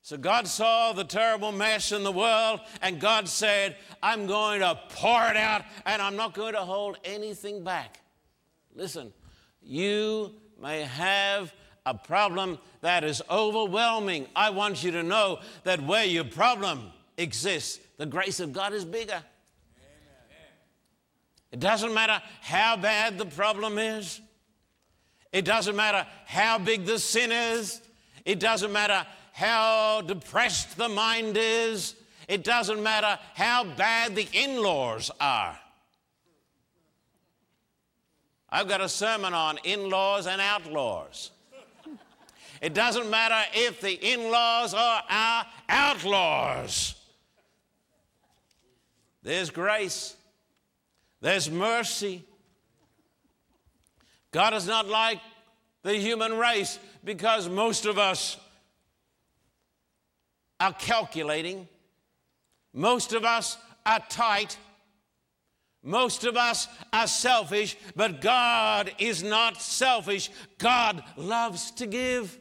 [0.02, 4.78] So God saw the terrible mess in the world, and God said, I'm going to
[4.90, 8.02] pour it out, and I'm not going to hold anything back.
[8.76, 9.14] Listen,
[9.62, 11.54] you may have
[11.88, 14.28] a problem that is overwhelming.
[14.36, 18.84] I want you to know that where your problem exists, the grace of God is
[18.84, 19.24] bigger.
[21.50, 24.20] It doesn't matter how bad the problem is.
[25.32, 27.82] It doesn't matter how big the sin is.
[28.26, 31.96] It doesn't matter how depressed the mind is.
[32.28, 35.58] It doesn't matter how bad the in laws are.
[38.50, 41.32] I've got a sermon on in laws and outlaws.
[42.62, 46.96] It doesn't matter if the in laws are our outlaws.
[49.24, 50.16] There's grace,
[51.22, 52.24] there's mercy.
[54.32, 55.20] God is not like
[55.84, 58.38] the human race because most of us
[60.60, 61.68] are calculating,
[62.74, 64.58] most of us are tight,
[65.84, 70.30] most of us are selfish, but God is not selfish.
[70.58, 72.38] God loves to give.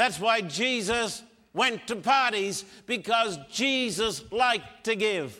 [0.00, 1.22] That's why Jesus
[1.52, 5.38] went to parties because Jesus liked to give.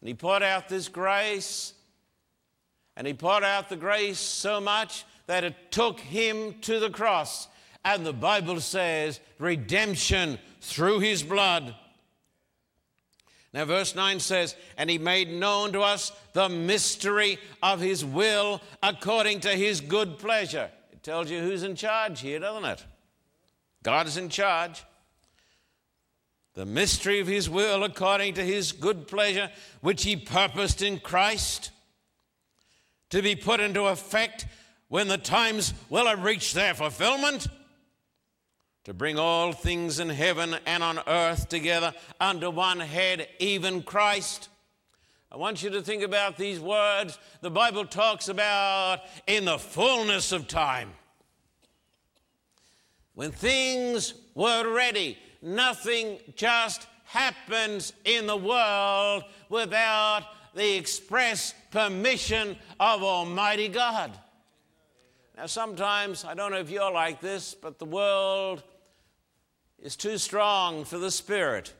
[0.00, 1.74] And he poured out this grace,
[2.96, 7.46] and he poured out the grace so much that it took him to the cross.
[7.84, 11.74] And the Bible says, redemption through his blood.
[13.52, 18.62] Now, verse 9 says, And he made known to us the mystery of his will
[18.82, 20.70] according to his good pleasure.
[20.90, 22.84] It tells you who's in charge here, doesn't it?
[23.84, 24.82] God is in charge
[26.54, 31.70] the mystery of his will according to his good pleasure, which he purposed in Christ,
[33.10, 34.46] to be put into effect
[34.88, 37.48] when the times will have reached their fulfillment,
[38.84, 44.48] to bring all things in heaven and on earth together under one head, even Christ.
[45.32, 50.30] I want you to think about these words the Bible talks about in the fullness
[50.30, 50.92] of time.
[53.14, 63.02] When things were ready, nothing just happens in the world without the express permission of
[63.02, 64.12] Almighty God.
[65.36, 68.62] Now, sometimes, I don't know if you're like this, but the world
[69.80, 71.72] is too strong for the Spirit.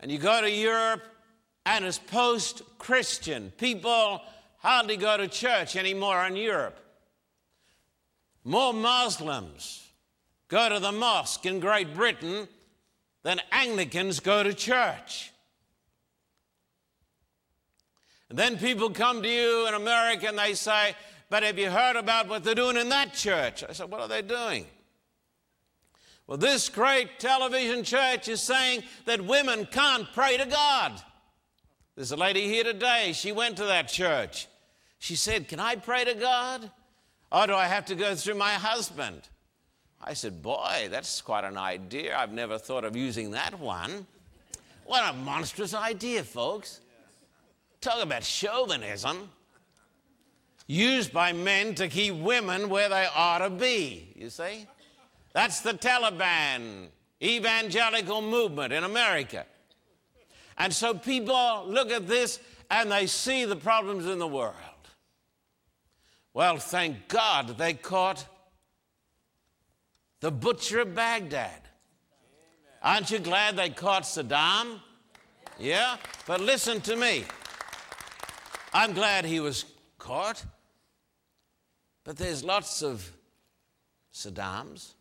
[0.00, 1.02] And you go to Europe,
[1.66, 3.52] and it's post Christian.
[3.58, 4.22] People
[4.58, 6.78] hardly go to church anymore in Europe.
[8.44, 9.86] More Muslims
[10.48, 12.48] go to the mosque in Great Britain
[13.22, 15.32] than Anglicans go to church.
[18.30, 20.94] And then people come to you in America and they say,
[21.28, 23.64] But have you heard about what they're doing in that church?
[23.68, 24.66] I said, What are they doing?
[26.26, 30.92] Well, this great television church is saying that women can't pray to God.
[31.96, 33.12] There's a lady here today.
[33.14, 34.46] She went to that church.
[35.00, 36.70] She said, Can I pray to God?
[37.32, 39.28] Or do I have to go through my husband?
[40.02, 42.16] I said, Boy, that's quite an idea.
[42.16, 44.06] I've never thought of using that one.
[44.84, 46.80] What a monstrous idea, folks.
[47.80, 49.30] Talk about chauvinism.
[50.66, 54.66] Used by men to keep women where they ought to be, you see?
[55.32, 56.88] That's the Taliban
[57.22, 59.46] evangelical movement in America.
[60.58, 64.54] And so people look at this and they see the problems in the world.
[66.32, 68.24] Well, thank God they caught
[70.20, 71.62] the butcher of Baghdad.
[72.82, 74.80] Aren't you glad they caught Saddam?
[75.58, 75.96] Yeah?
[76.26, 77.24] But listen to me.
[78.72, 79.64] I'm glad he was
[79.98, 80.44] caught.
[82.04, 83.10] But there's lots of
[84.14, 84.94] Saddams.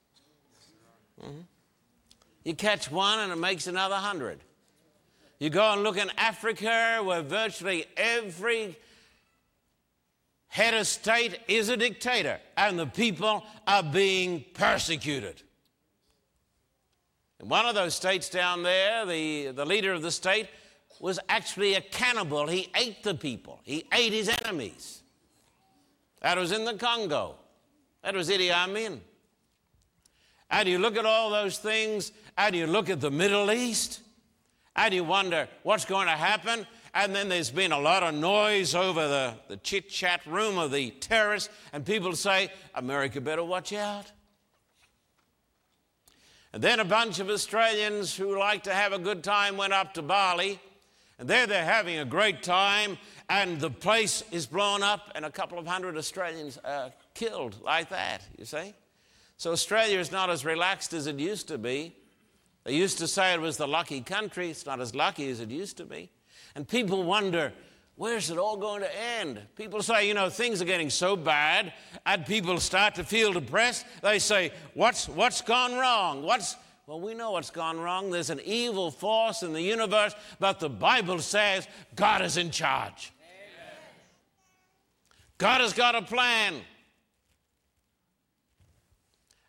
[1.21, 1.41] Mm-hmm.
[2.43, 4.39] You catch one and it makes another hundred.
[5.39, 8.77] You go and look in Africa where virtually every
[10.49, 15.41] head of state is a dictator, and the people are being persecuted.
[17.39, 20.47] In one of those states down there, the, the leader of the state
[20.99, 22.47] was actually a cannibal.
[22.47, 25.03] He ate the people, he ate his enemies.
[26.21, 27.35] That was in the Congo.
[28.03, 28.99] That was Idi Amin.
[30.49, 34.01] And you look at all those things, and you look at the Middle East,
[34.75, 38.75] and you wonder what's going to happen and then there's been a lot of noise
[38.75, 43.73] over the, the chit chat room of the terrorists, and people say, America better watch
[43.73, 44.11] out.
[46.51, 49.93] And then a bunch of Australians who like to have a good time went up
[49.93, 50.59] to Bali.
[51.19, 52.97] And there they're having a great time,
[53.29, 57.89] and the place is blown up, and a couple of hundred Australians are killed like
[57.89, 58.73] that, you see.
[59.37, 61.95] So Australia is not as relaxed as it used to be.
[62.63, 64.49] They used to say it was the lucky country.
[64.49, 66.09] It's not as lucky as it used to be.
[66.55, 67.53] And people wonder,
[67.95, 69.41] where's it all going to end?
[69.55, 71.73] People say, you know, things are getting so bad,
[72.05, 73.85] and people start to feel depressed.
[74.01, 76.23] They say, what's, what's gone wrong?
[76.23, 76.55] What's,
[76.87, 78.09] well, we know what's gone wrong.
[78.09, 83.11] There's an evil force in the universe, but the Bible says God is in charge.
[83.21, 83.77] Amen.
[85.37, 86.55] God has got a plan.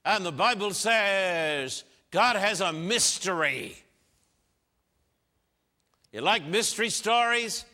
[0.05, 3.77] And the Bible says God has a mystery.
[6.13, 7.65] You like mystery stories?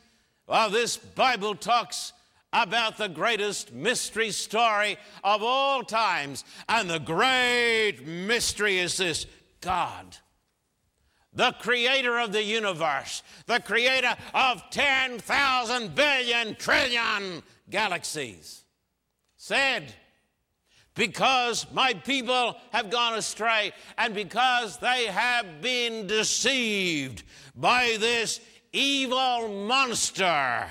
[0.46, 2.12] Well, this Bible talks
[2.52, 6.44] about the greatest mystery story of all times.
[6.68, 9.26] And the great mystery is this
[9.60, 10.16] God,
[11.32, 18.64] the creator of the universe, the creator of 10,000 billion trillion galaxies,
[19.36, 19.94] said,
[20.96, 27.22] because my people have gone astray and because they have been deceived
[27.54, 28.40] by this
[28.72, 30.66] evil monster.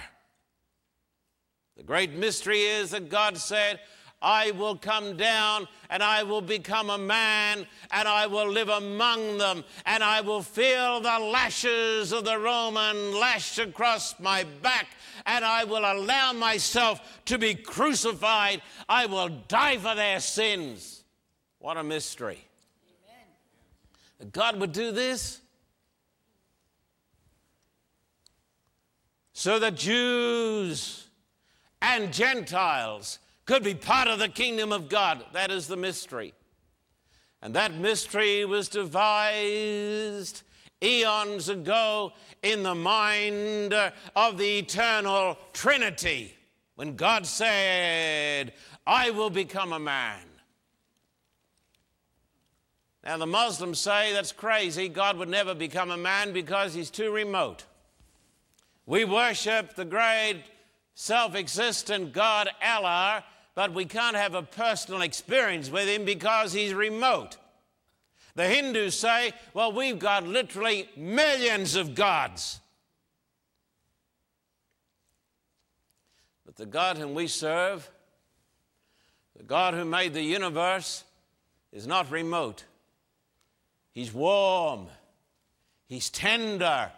[1.78, 3.80] The great mystery is that God said,
[4.22, 9.38] I will come down and I will become a man and I will live among
[9.38, 14.88] them and I will feel the lashes of the Roman lashed across my back
[15.26, 18.62] and I will allow myself to be crucified.
[18.90, 21.04] I will die for their sins.
[21.60, 22.48] What a mystery.
[24.20, 24.30] Amen.
[24.32, 25.42] God would do this
[29.34, 31.08] so that Jews
[31.82, 35.24] and Gentiles could be part of the kingdom of God.
[35.34, 36.34] That is the mystery.
[37.42, 40.42] And that mystery was devised
[40.84, 43.74] eons ago in the mind
[44.16, 46.36] of the eternal Trinity
[46.76, 48.54] when God said,
[48.86, 50.20] I will become a man.
[53.04, 54.90] Now, the Muslims say that's crazy.
[54.90, 57.66] God would never become a man because he's too remote.
[58.88, 60.44] We worship the great
[60.96, 63.24] self existent God Allah
[63.56, 67.38] but we can't have a personal experience with him because he's remote.
[68.36, 72.60] The Hindus say, well, we've got literally millions of gods.
[76.46, 77.90] But the God whom we serve,
[79.38, 81.06] the God who made the universe,
[81.72, 82.66] is not remote.
[83.94, 84.88] He's warm,
[85.88, 86.92] he's tender,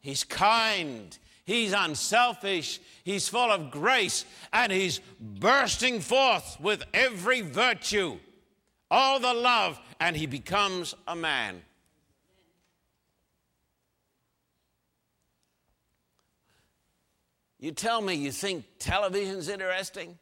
[0.00, 8.18] he's kind, He's unselfish, he's full of grace, and he's bursting forth with every virtue,
[8.90, 11.62] all the love, and he becomes a man.
[17.58, 20.18] You tell me you think television's interesting?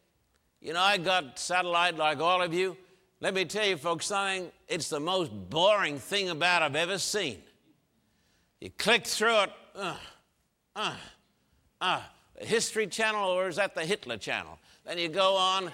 [0.60, 2.76] You know, I got satellite like all of you.
[3.20, 4.50] Let me tell you, folks, something.
[4.68, 7.42] It's the most boring thing about I've ever seen.
[8.60, 9.50] You click through it.
[9.74, 9.96] Uh,
[10.76, 10.94] uh,
[11.80, 12.00] uh,
[12.38, 14.58] History Channel, or is that the Hitler Channel?
[14.84, 15.64] Then you go on,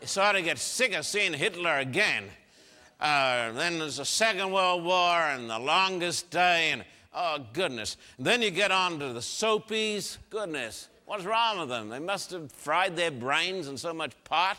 [0.00, 2.24] you sort of get sick of seeing Hitler again.
[3.00, 7.96] Uh, then there's the Second World War and the longest day, and oh, goodness.
[8.18, 10.18] And then you get on to the soapies.
[10.30, 11.88] Goodness, what's wrong with them?
[11.88, 14.58] They must have fried their brains in so much pot.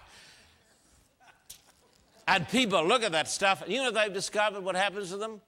[2.27, 5.41] And people look at that stuff, and you know they've discovered what happens to them?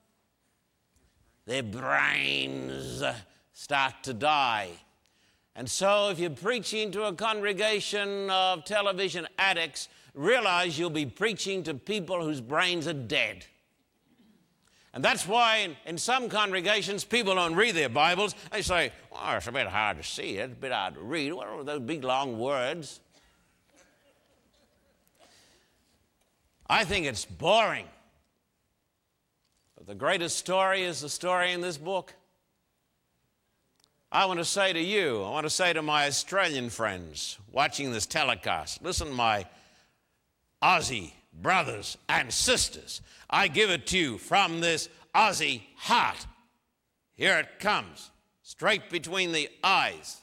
[1.45, 3.01] Their brains
[3.57, 4.69] start to die.
[5.55, 11.63] And so, if you're preaching to a congregation of television addicts, realize you'll be preaching
[11.63, 13.47] to people whose brains are dead.
[14.93, 18.35] And that's why in, in, some congregations people don't read their Bibles.
[18.51, 21.33] They say, well, it's a bit hard to see, it's a bit hard to read.
[21.33, 22.99] What are those big long words?
[26.69, 27.87] I think it's boring.
[29.75, 32.13] But the greatest story is the story in this book.
[34.11, 37.91] I want to say to you, I want to say to my Australian friends watching
[37.91, 39.45] this telecast, listen, my
[40.63, 46.25] Aussie brothers and sisters, I give it to you from this Aussie heart.
[47.15, 48.11] Here it comes,
[48.43, 50.21] straight between the eyes.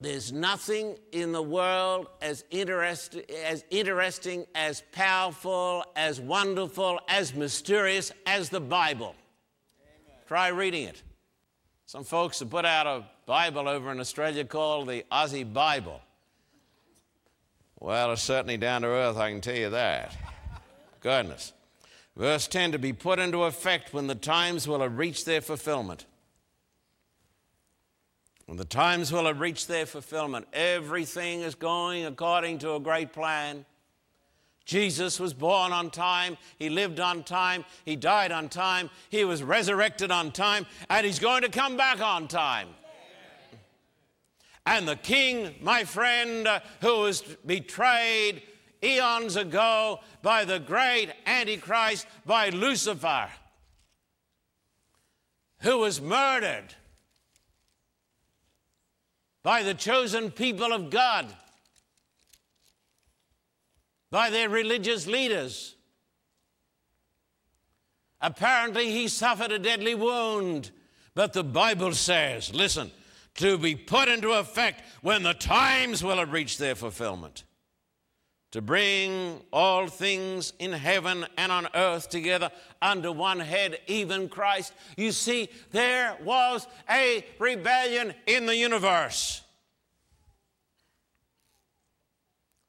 [0.00, 8.12] There's nothing in the world as, interest, as interesting, as powerful, as wonderful, as mysterious
[8.26, 9.16] as the Bible.
[10.26, 11.02] Try reading it.
[11.86, 16.00] Some folks have put out a Bible over in Australia called the Aussie Bible.
[17.78, 20.16] Well, it's certainly down to earth, I can tell you that.
[21.00, 21.52] Goodness.
[22.16, 26.06] Verse 10 to be put into effect when the times will have reached their fulfillment.
[28.46, 33.12] When the times will have reached their fulfillment, everything is going according to a great
[33.12, 33.64] plan.
[34.66, 39.42] Jesus was born on time, he lived on time, he died on time, he was
[39.42, 42.68] resurrected on time, and he's going to come back on time.
[44.66, 48.42] And the king, my friend, uh, who was betrayed
[48.82, 53.28] eons ago by the great Antichrist, by Lucifer,
[55.60, 56.74] who was murdered
[59.44, 61.32] by the chosen people of God
[64.10, 65.76] by their religious leaders.
[68.20, 70.70] Apparently, he suffered a deadly wound,
[71.14, 72.90] but the Bible says, listen,
[73.34, 77.44] to be put into effect when the times will have reached their fulfillment.
[78.52, 82.50] To bring all things in heaven and on earth together
[82.80, 84.72] under one head, even Christ.
[84.96, 89.42] You see, there was a rebellion in the universe.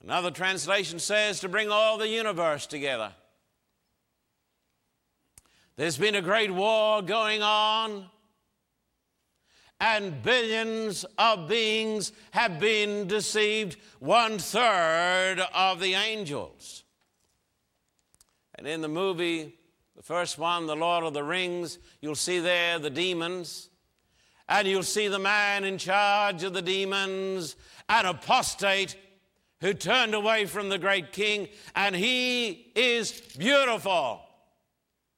[0.08, 3.12] Another translation says to bring all the universe together.
[5.76, 8.06] There's been a great war going on,
[9.82, 16.86] and billions of beings have been deceived, one third of the angels.
[18.56, 19.56] And in the movie,
[19.98, 23.68] the first one, The Lord of the Rings, you'll see there the demons,
[24.48, 27.58] and you'll see the man in charge of the demons,
[27.90, 28.96] an apostate
[29.62, 34.22] who turned away from the great king, and he is beautiful.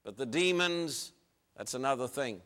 [0.04, 1.12] But the demons,
[1.58, 2.42] that's another thing.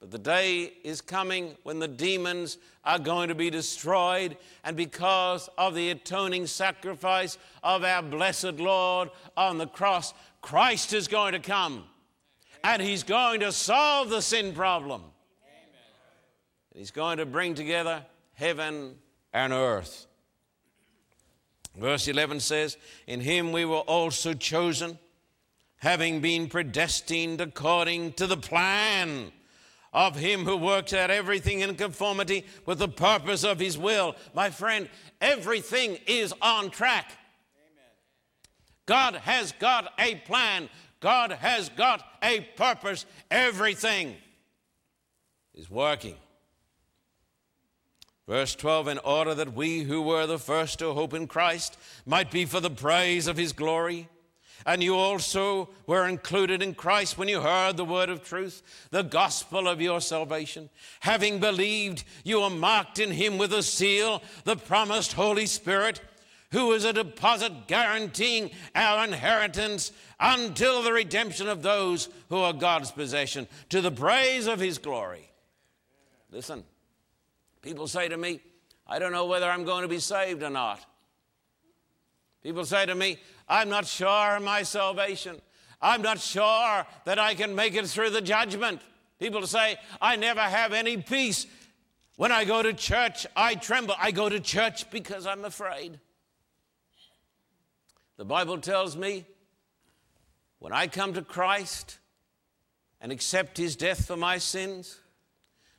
[0.00, 5.48] But the day is coming when the demons are going to be destroyed, and because
[5.56, 11.38] of the atoning sacrifice of our blessed Lord on the cross, Christ is going to
[11.38, 11.84] come
[12.64, 15.02] and he's going to solve the sin problem.
[16.72, 18.96] And he's going to bring together heaven
[19.32, 20.06] and earth.
[21.76, 24.98] Verse 11 says, In him we were also chosen,
[25.78, 29.32] having been predestined according to the plan
[29.92, 34.14] of him who works out everything in conformity with the purpose of his will.
[34.34, 34.88] My friend,
[35.20, 37.12] everything is on track.
[37.56, 37.90] Amen.
[38.86, 40.68] God has got a plan,
[41.00, 43.04] God has got a purpose.
[43.30, 44.14] Everything
[45.54, 46.16] is working.
[48.28, 52.30] Verse 12, in order that we who were the first to hope in Christ might
[52.30, 54.08] be for the praise of his glory.
[54.64, 59.02] And you also were included in Christ when you heard the word of truth, the
[59.02, 60.70] gospel of your salvation.
[61.00, 66.00] Having believed, you are marked in him with a seal, the promised Holy Spirit,
[66.52, 72.92] who is a deposit guaranteeing our inheritance until the redemption of those who are God's
[72.92, 75.28] possession, to the praise of his glory.
[76.30, 76.62] Listen.
[77.62, 78.40] People say to me,
[78.86, 80.84] I don't know whether I'm going to be saved or not.
[82.42, 85.40] People say to me, I'm not sure of my salvation.
[85.80, 88.80] I'm not sure that I can make it through the judgment.
[89.18, 91.46] People say, I never have any peace.
[92.16, 93.94] When I go to church, I tremble.
[93.98, 96.00] I go to church because I'm afraid.
[98.16, 99.24] The Bible tells me
[100.58, 101.98] when I come to Christ
[103.00, 104.98] and accept his death for my sins,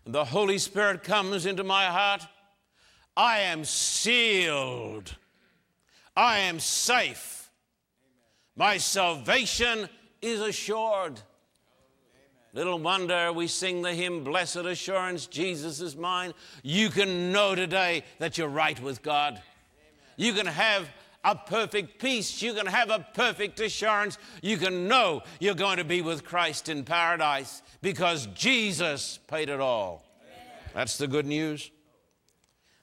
[0.06, 2.26] the Holy Spirit comes into my heart,
[3.16, 5.16] I am sealed.
[6.16, 7.50] I am safe.
[8.56, 9.90] My salvation
[10.22, 11.20] is assured.
[12.54, 16.34] Little wonder we sing the hymn, Blessed Assurance, Jesus is mine.
[16.62, 19.42] You can know today that you're right with God.
[20.18, 20.88] You can have
[21.24, 22.42] a perfect peace.
[22.42, 24.18] You can have a perfect assurance.
[24.42, 29.60] You can know you're going to be with Christ in paradise because Jesus paid it
[29.60, 30.04] all.
[30.74, 31.72] That's the good news.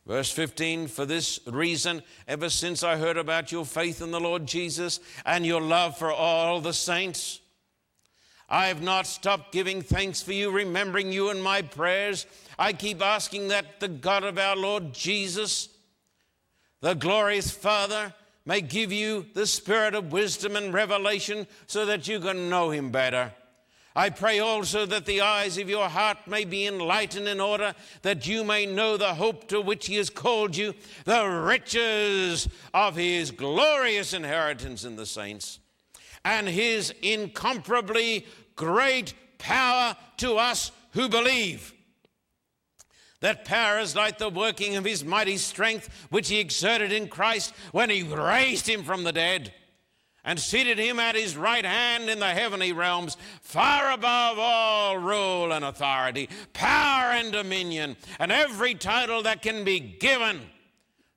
[0.06, 4.46] Verse 15, for this reason, ever since I heard about your faith in the Lord
[4.46, 7.40] Jesus and your love for all the saints,
[8.48, 12.26] I have not stopped giving thanks for you, remembering you in my prayers.
[12.58, 15.68] I keep asking that the God of our Lord Jesus,
[16.80, 18.12] the glorious Father,
[18.44, 22.90] may give you the spirit of wisdom and revelation so that you can know him
[22.90, 23.32] better.
[23.94, 28.26] I pray also that the eyes of your heart may be enlightened in order that
[28.26, 30.74] you may know the hope to which he has called you,
[31.04, 35.58] the riches of his glorious inheritance in the saints,
[36.24, 41.74] and his incomparably great power to us who believe.
[43.20, 47.54] That power is like the working of his mighty strength, which he exerted in Christ
[47.72, 49.52] when he raised him from the dead
[50.24, 55.52] and seated him at his right hand in the heavenly realms, far above all rule
[55.52, 60.40] and authority, power and dominion, and every title that can be given,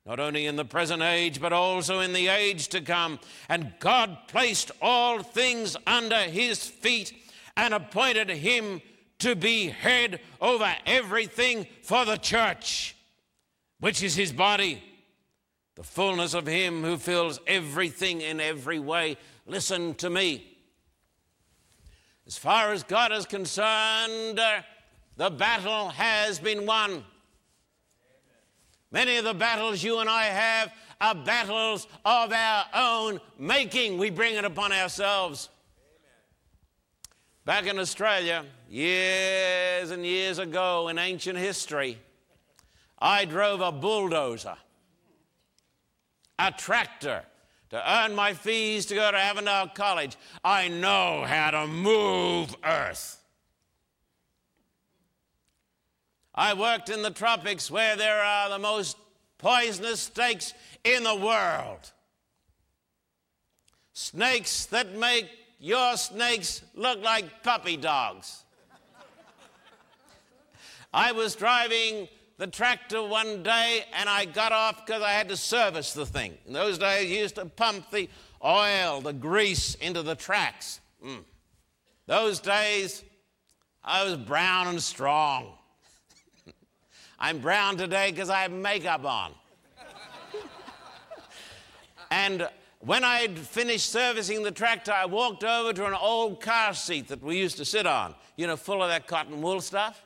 [0.06, 3.18] not only in the present age, but also in the age to come.
[3.48, 7.12] And God placed all things under his feet
[7.56, 8.80] and appointed him
[9.20, 12.96] to be head over everything for the church,
[13.80, 14.82] which is his body
[15.74, 19.16] the fullness of Him who fills everything in every way.
[19.46, 20.56] Listen to me.
[22.26, 24.40] As far as God is concerned,
[25.16, 27.04] the battle has been won.
[28.92, 33.98] Many of the battles you and I have are battles of our own making.
[33.98, 35.48] We bring it upon ourselves.
[37.44, 41.98] Back in Australia, years and years ago in ancient history,
[42.98, 44.56] I drove a bulldozer
[46.38, 47.22] a tractor
[47.70, 50.16] to earn my fees to go to Avondale College.
[50.44, 53.20] I know how to move earth.
[56.34, 58.96] I worked in the tropics where there are the most
[59.38, 61.92] poisonous snakes in the world.
[63.92, 65.28] Snakes that make
[65.64, 68.44] your snakes look like puppy dogs.
[70.92, 72.06] I was driving
[72.36, 76.34] the tractor one day and I got off because I had to service the thing.
[76.46, 78.10] In those days, you used to pump the
[78.44, 80.80] oil, the grease into the tracks.
[81.02, 81.24] Mm.
[82.06, 83.02] Those days,
[83.82, 85.54] I was brown and strong.
[87.18, 89.32] I'm brown today because I have makeup on.
[92.10, 92.50] and
[92.84, 97.22] when I'd finished servicing the tractor, I walked over to an old car seat that
[97.22, 100.02] we used to sit on, you know, full of that cotton wool stuff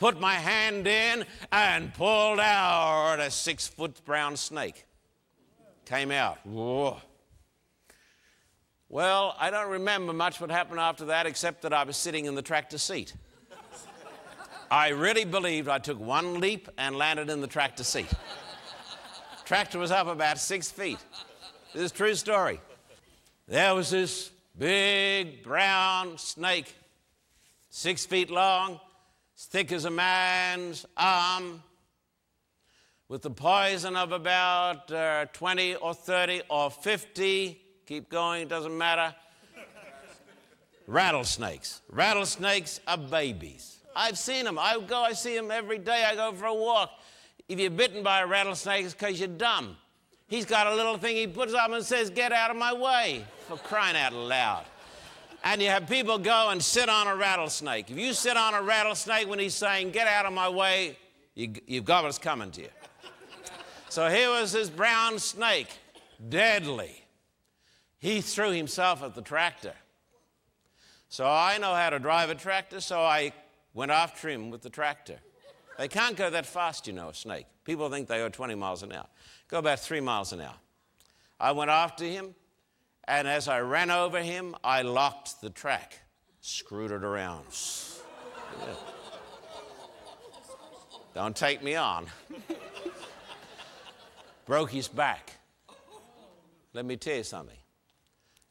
[0.00, 4.86] put my hand in, and pulled out a six foot brown snake.
[5.84, 6.38] Came out.
[6.44, 6.96] Whoa.
[8.88, 12.34] Well, I don't remember much what happened after that except that I was sitting in
[12.34, 13.12] the tractor seat.
[14.70, 18.10] I really believed I took one leap and landed in the tractor seat.
[19.44, 20.98] tractor was up about six feet.
[21.72, 22.60] This is true story.
[23.46, 26.74] There was this big brown snake,
[27.68, 28.80] six feet long,
[29.36, 31.62] as thick as a man's arm,
[33.08, 39.14] with the poison of about uh, 20 or 30 or 50, keep going, doesn't matter.
[40.88, 41.82] Rattlesnakes.
[41.88, 43.78] Rattlesnakes are babies.
[43.94, 44.58] I've seen them.
[44.58, 46.04] I go, I see them every day.
[46.04, 46.90] I go for a walk.
[47.48, 49.76] If you're bitten by a rattlesnake, it's because you're dumb.
[50.30, 53.26] He's got a little thing he puts up and says, Get out of my way,
[53.46, 54.64] for crying out loud
[55.42, 57.90] and you have people go and sit on a rattlesnake.
[57.90, 60.98] If you sit on a rattlesnake when he's saying, Get out of my way,
[61.34, 62.68] you, have got what's coming to you.
[63.88, 65.68] so here was this brown snake,
[66.28, 67.04] deadly.
[67.98, 69.74] He threw himself at the tractor.
[71.08, 73.32] So I know how to drive a tractor, so I
[73.74, 75.18] went after him with the tractor.
[75.78, 77.46] They can't go that fast, you know, a snake.
[77.64, 79.06] People think they go 20 miles an hour.
[79.50, 80.54] Go about three miles an hour.
[81.38, 82.34] I went after him.
[83.04, 85.98] And as I ran over him, I locked the track,
[86.40, 87.44] screwed it around.
[88.60, 88.74] Yeah.
[91.12, 92.06] Don't take me on.
[94.46, 95.38] Broke his back.
[96.72, 97.56] Let me tell you something.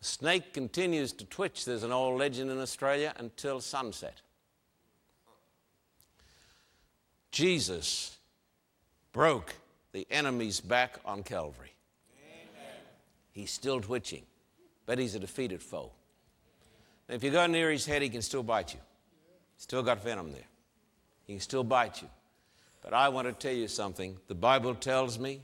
[0.02, 4.22] Snake continues to twitch, there's an old legend in Australia, until sunset.
[7.32, 8.18] Jesus
[9.14, 9.56] broke
[9.92, 11.74] the enemy's back on Calvary.
[12.18, 12.82] Amen.
[13.32, 14.24] He's still twitching
[14.90, 15.92] but he's a defeated foe.
[17.08, 18.80] And if you go near his head, he can still bite you.
[19.56, 20.48] Still got venom there.
[21.28, 22.08] He can still bite you.
[22.82, 24.18] But I want to tell you something.
[24.28, 25.42] The Bible tells me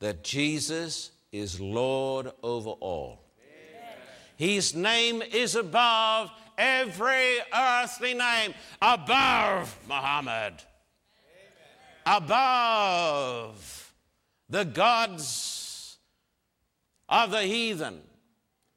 [0.00, 3.20] that Jesus is Lord over all.
[3.38, 3.96] Amen.
[4.36, 10.54] His name is above every earthly name, above Muhammad.
[12.06, 13.92] Above
[14.48, 15.98] the gods
[17.08, 18.00] of the heathen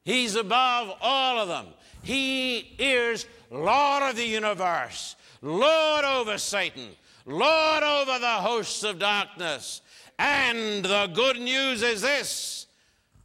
[0.06, 1.66] He's above all of them.
[2.04, 6.90] He is Lord of the universe, Lord over Satan,
[7.26, 9.82] Lord over the hosts of darkness.
[10.20, 12.68] And the good news is this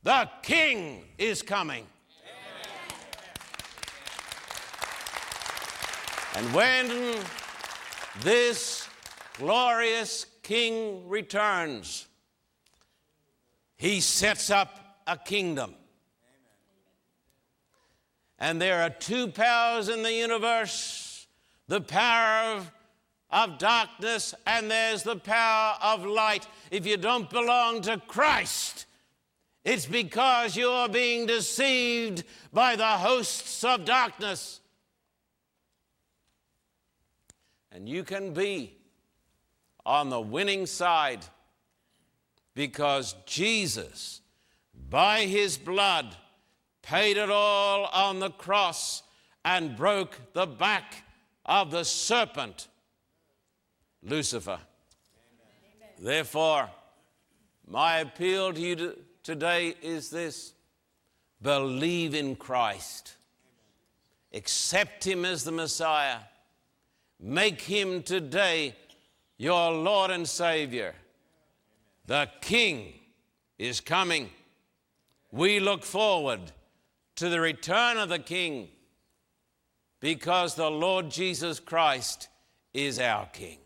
[0.03, 1.87] the King is coming.
[6.37, 7.17] And when
[8.23, 8.89] this
[9.41, 12.07] glorious King returns,
[13.77, 15.75] he sets up a kingdom.
[18.39, 21.27] And there are two powers in the universe
[21.69, 22.73] the power of,
[23.31, 26.47] of darkness, and there's the power of light.
[26.71, 28.87] If you don't belong to Christ,
[29.65, 34.61] It's because you are being deceived by the hosts of darkness.
[37.71, 38.75] And you can be
[39.91, 41.19] on the winning side
[42.55, 44.21] because Jesus,
[44.89, 46.17] by his blood,
[46.81, 49.03] paid it all on the cross
[49.45, 51.03] and broke the back
[51.45, 52.69] of the serpent,
[54.05, 54.61] Lucifer.
[54.61, 55.89] Amen.
[55.99, 56.71] Therefore,
[57.67, 60.53] my appeal to you today is this
[61.43, 63.17] believe in Christ,
[64.33, 66.19] accept Him as the Messiah,
[67.19, 68.77] make Him today
[69.41, 70.95] your Lord and Savior.
[72.05, 72.93] The King
[73.59, 74.29] is coming.
[75.33, 76.53] We look forward
[77.17, 78.69] to the return of the King
[79.99, 82.29] because the Lord Jesus Christ
[82.75, 83.57] is our King.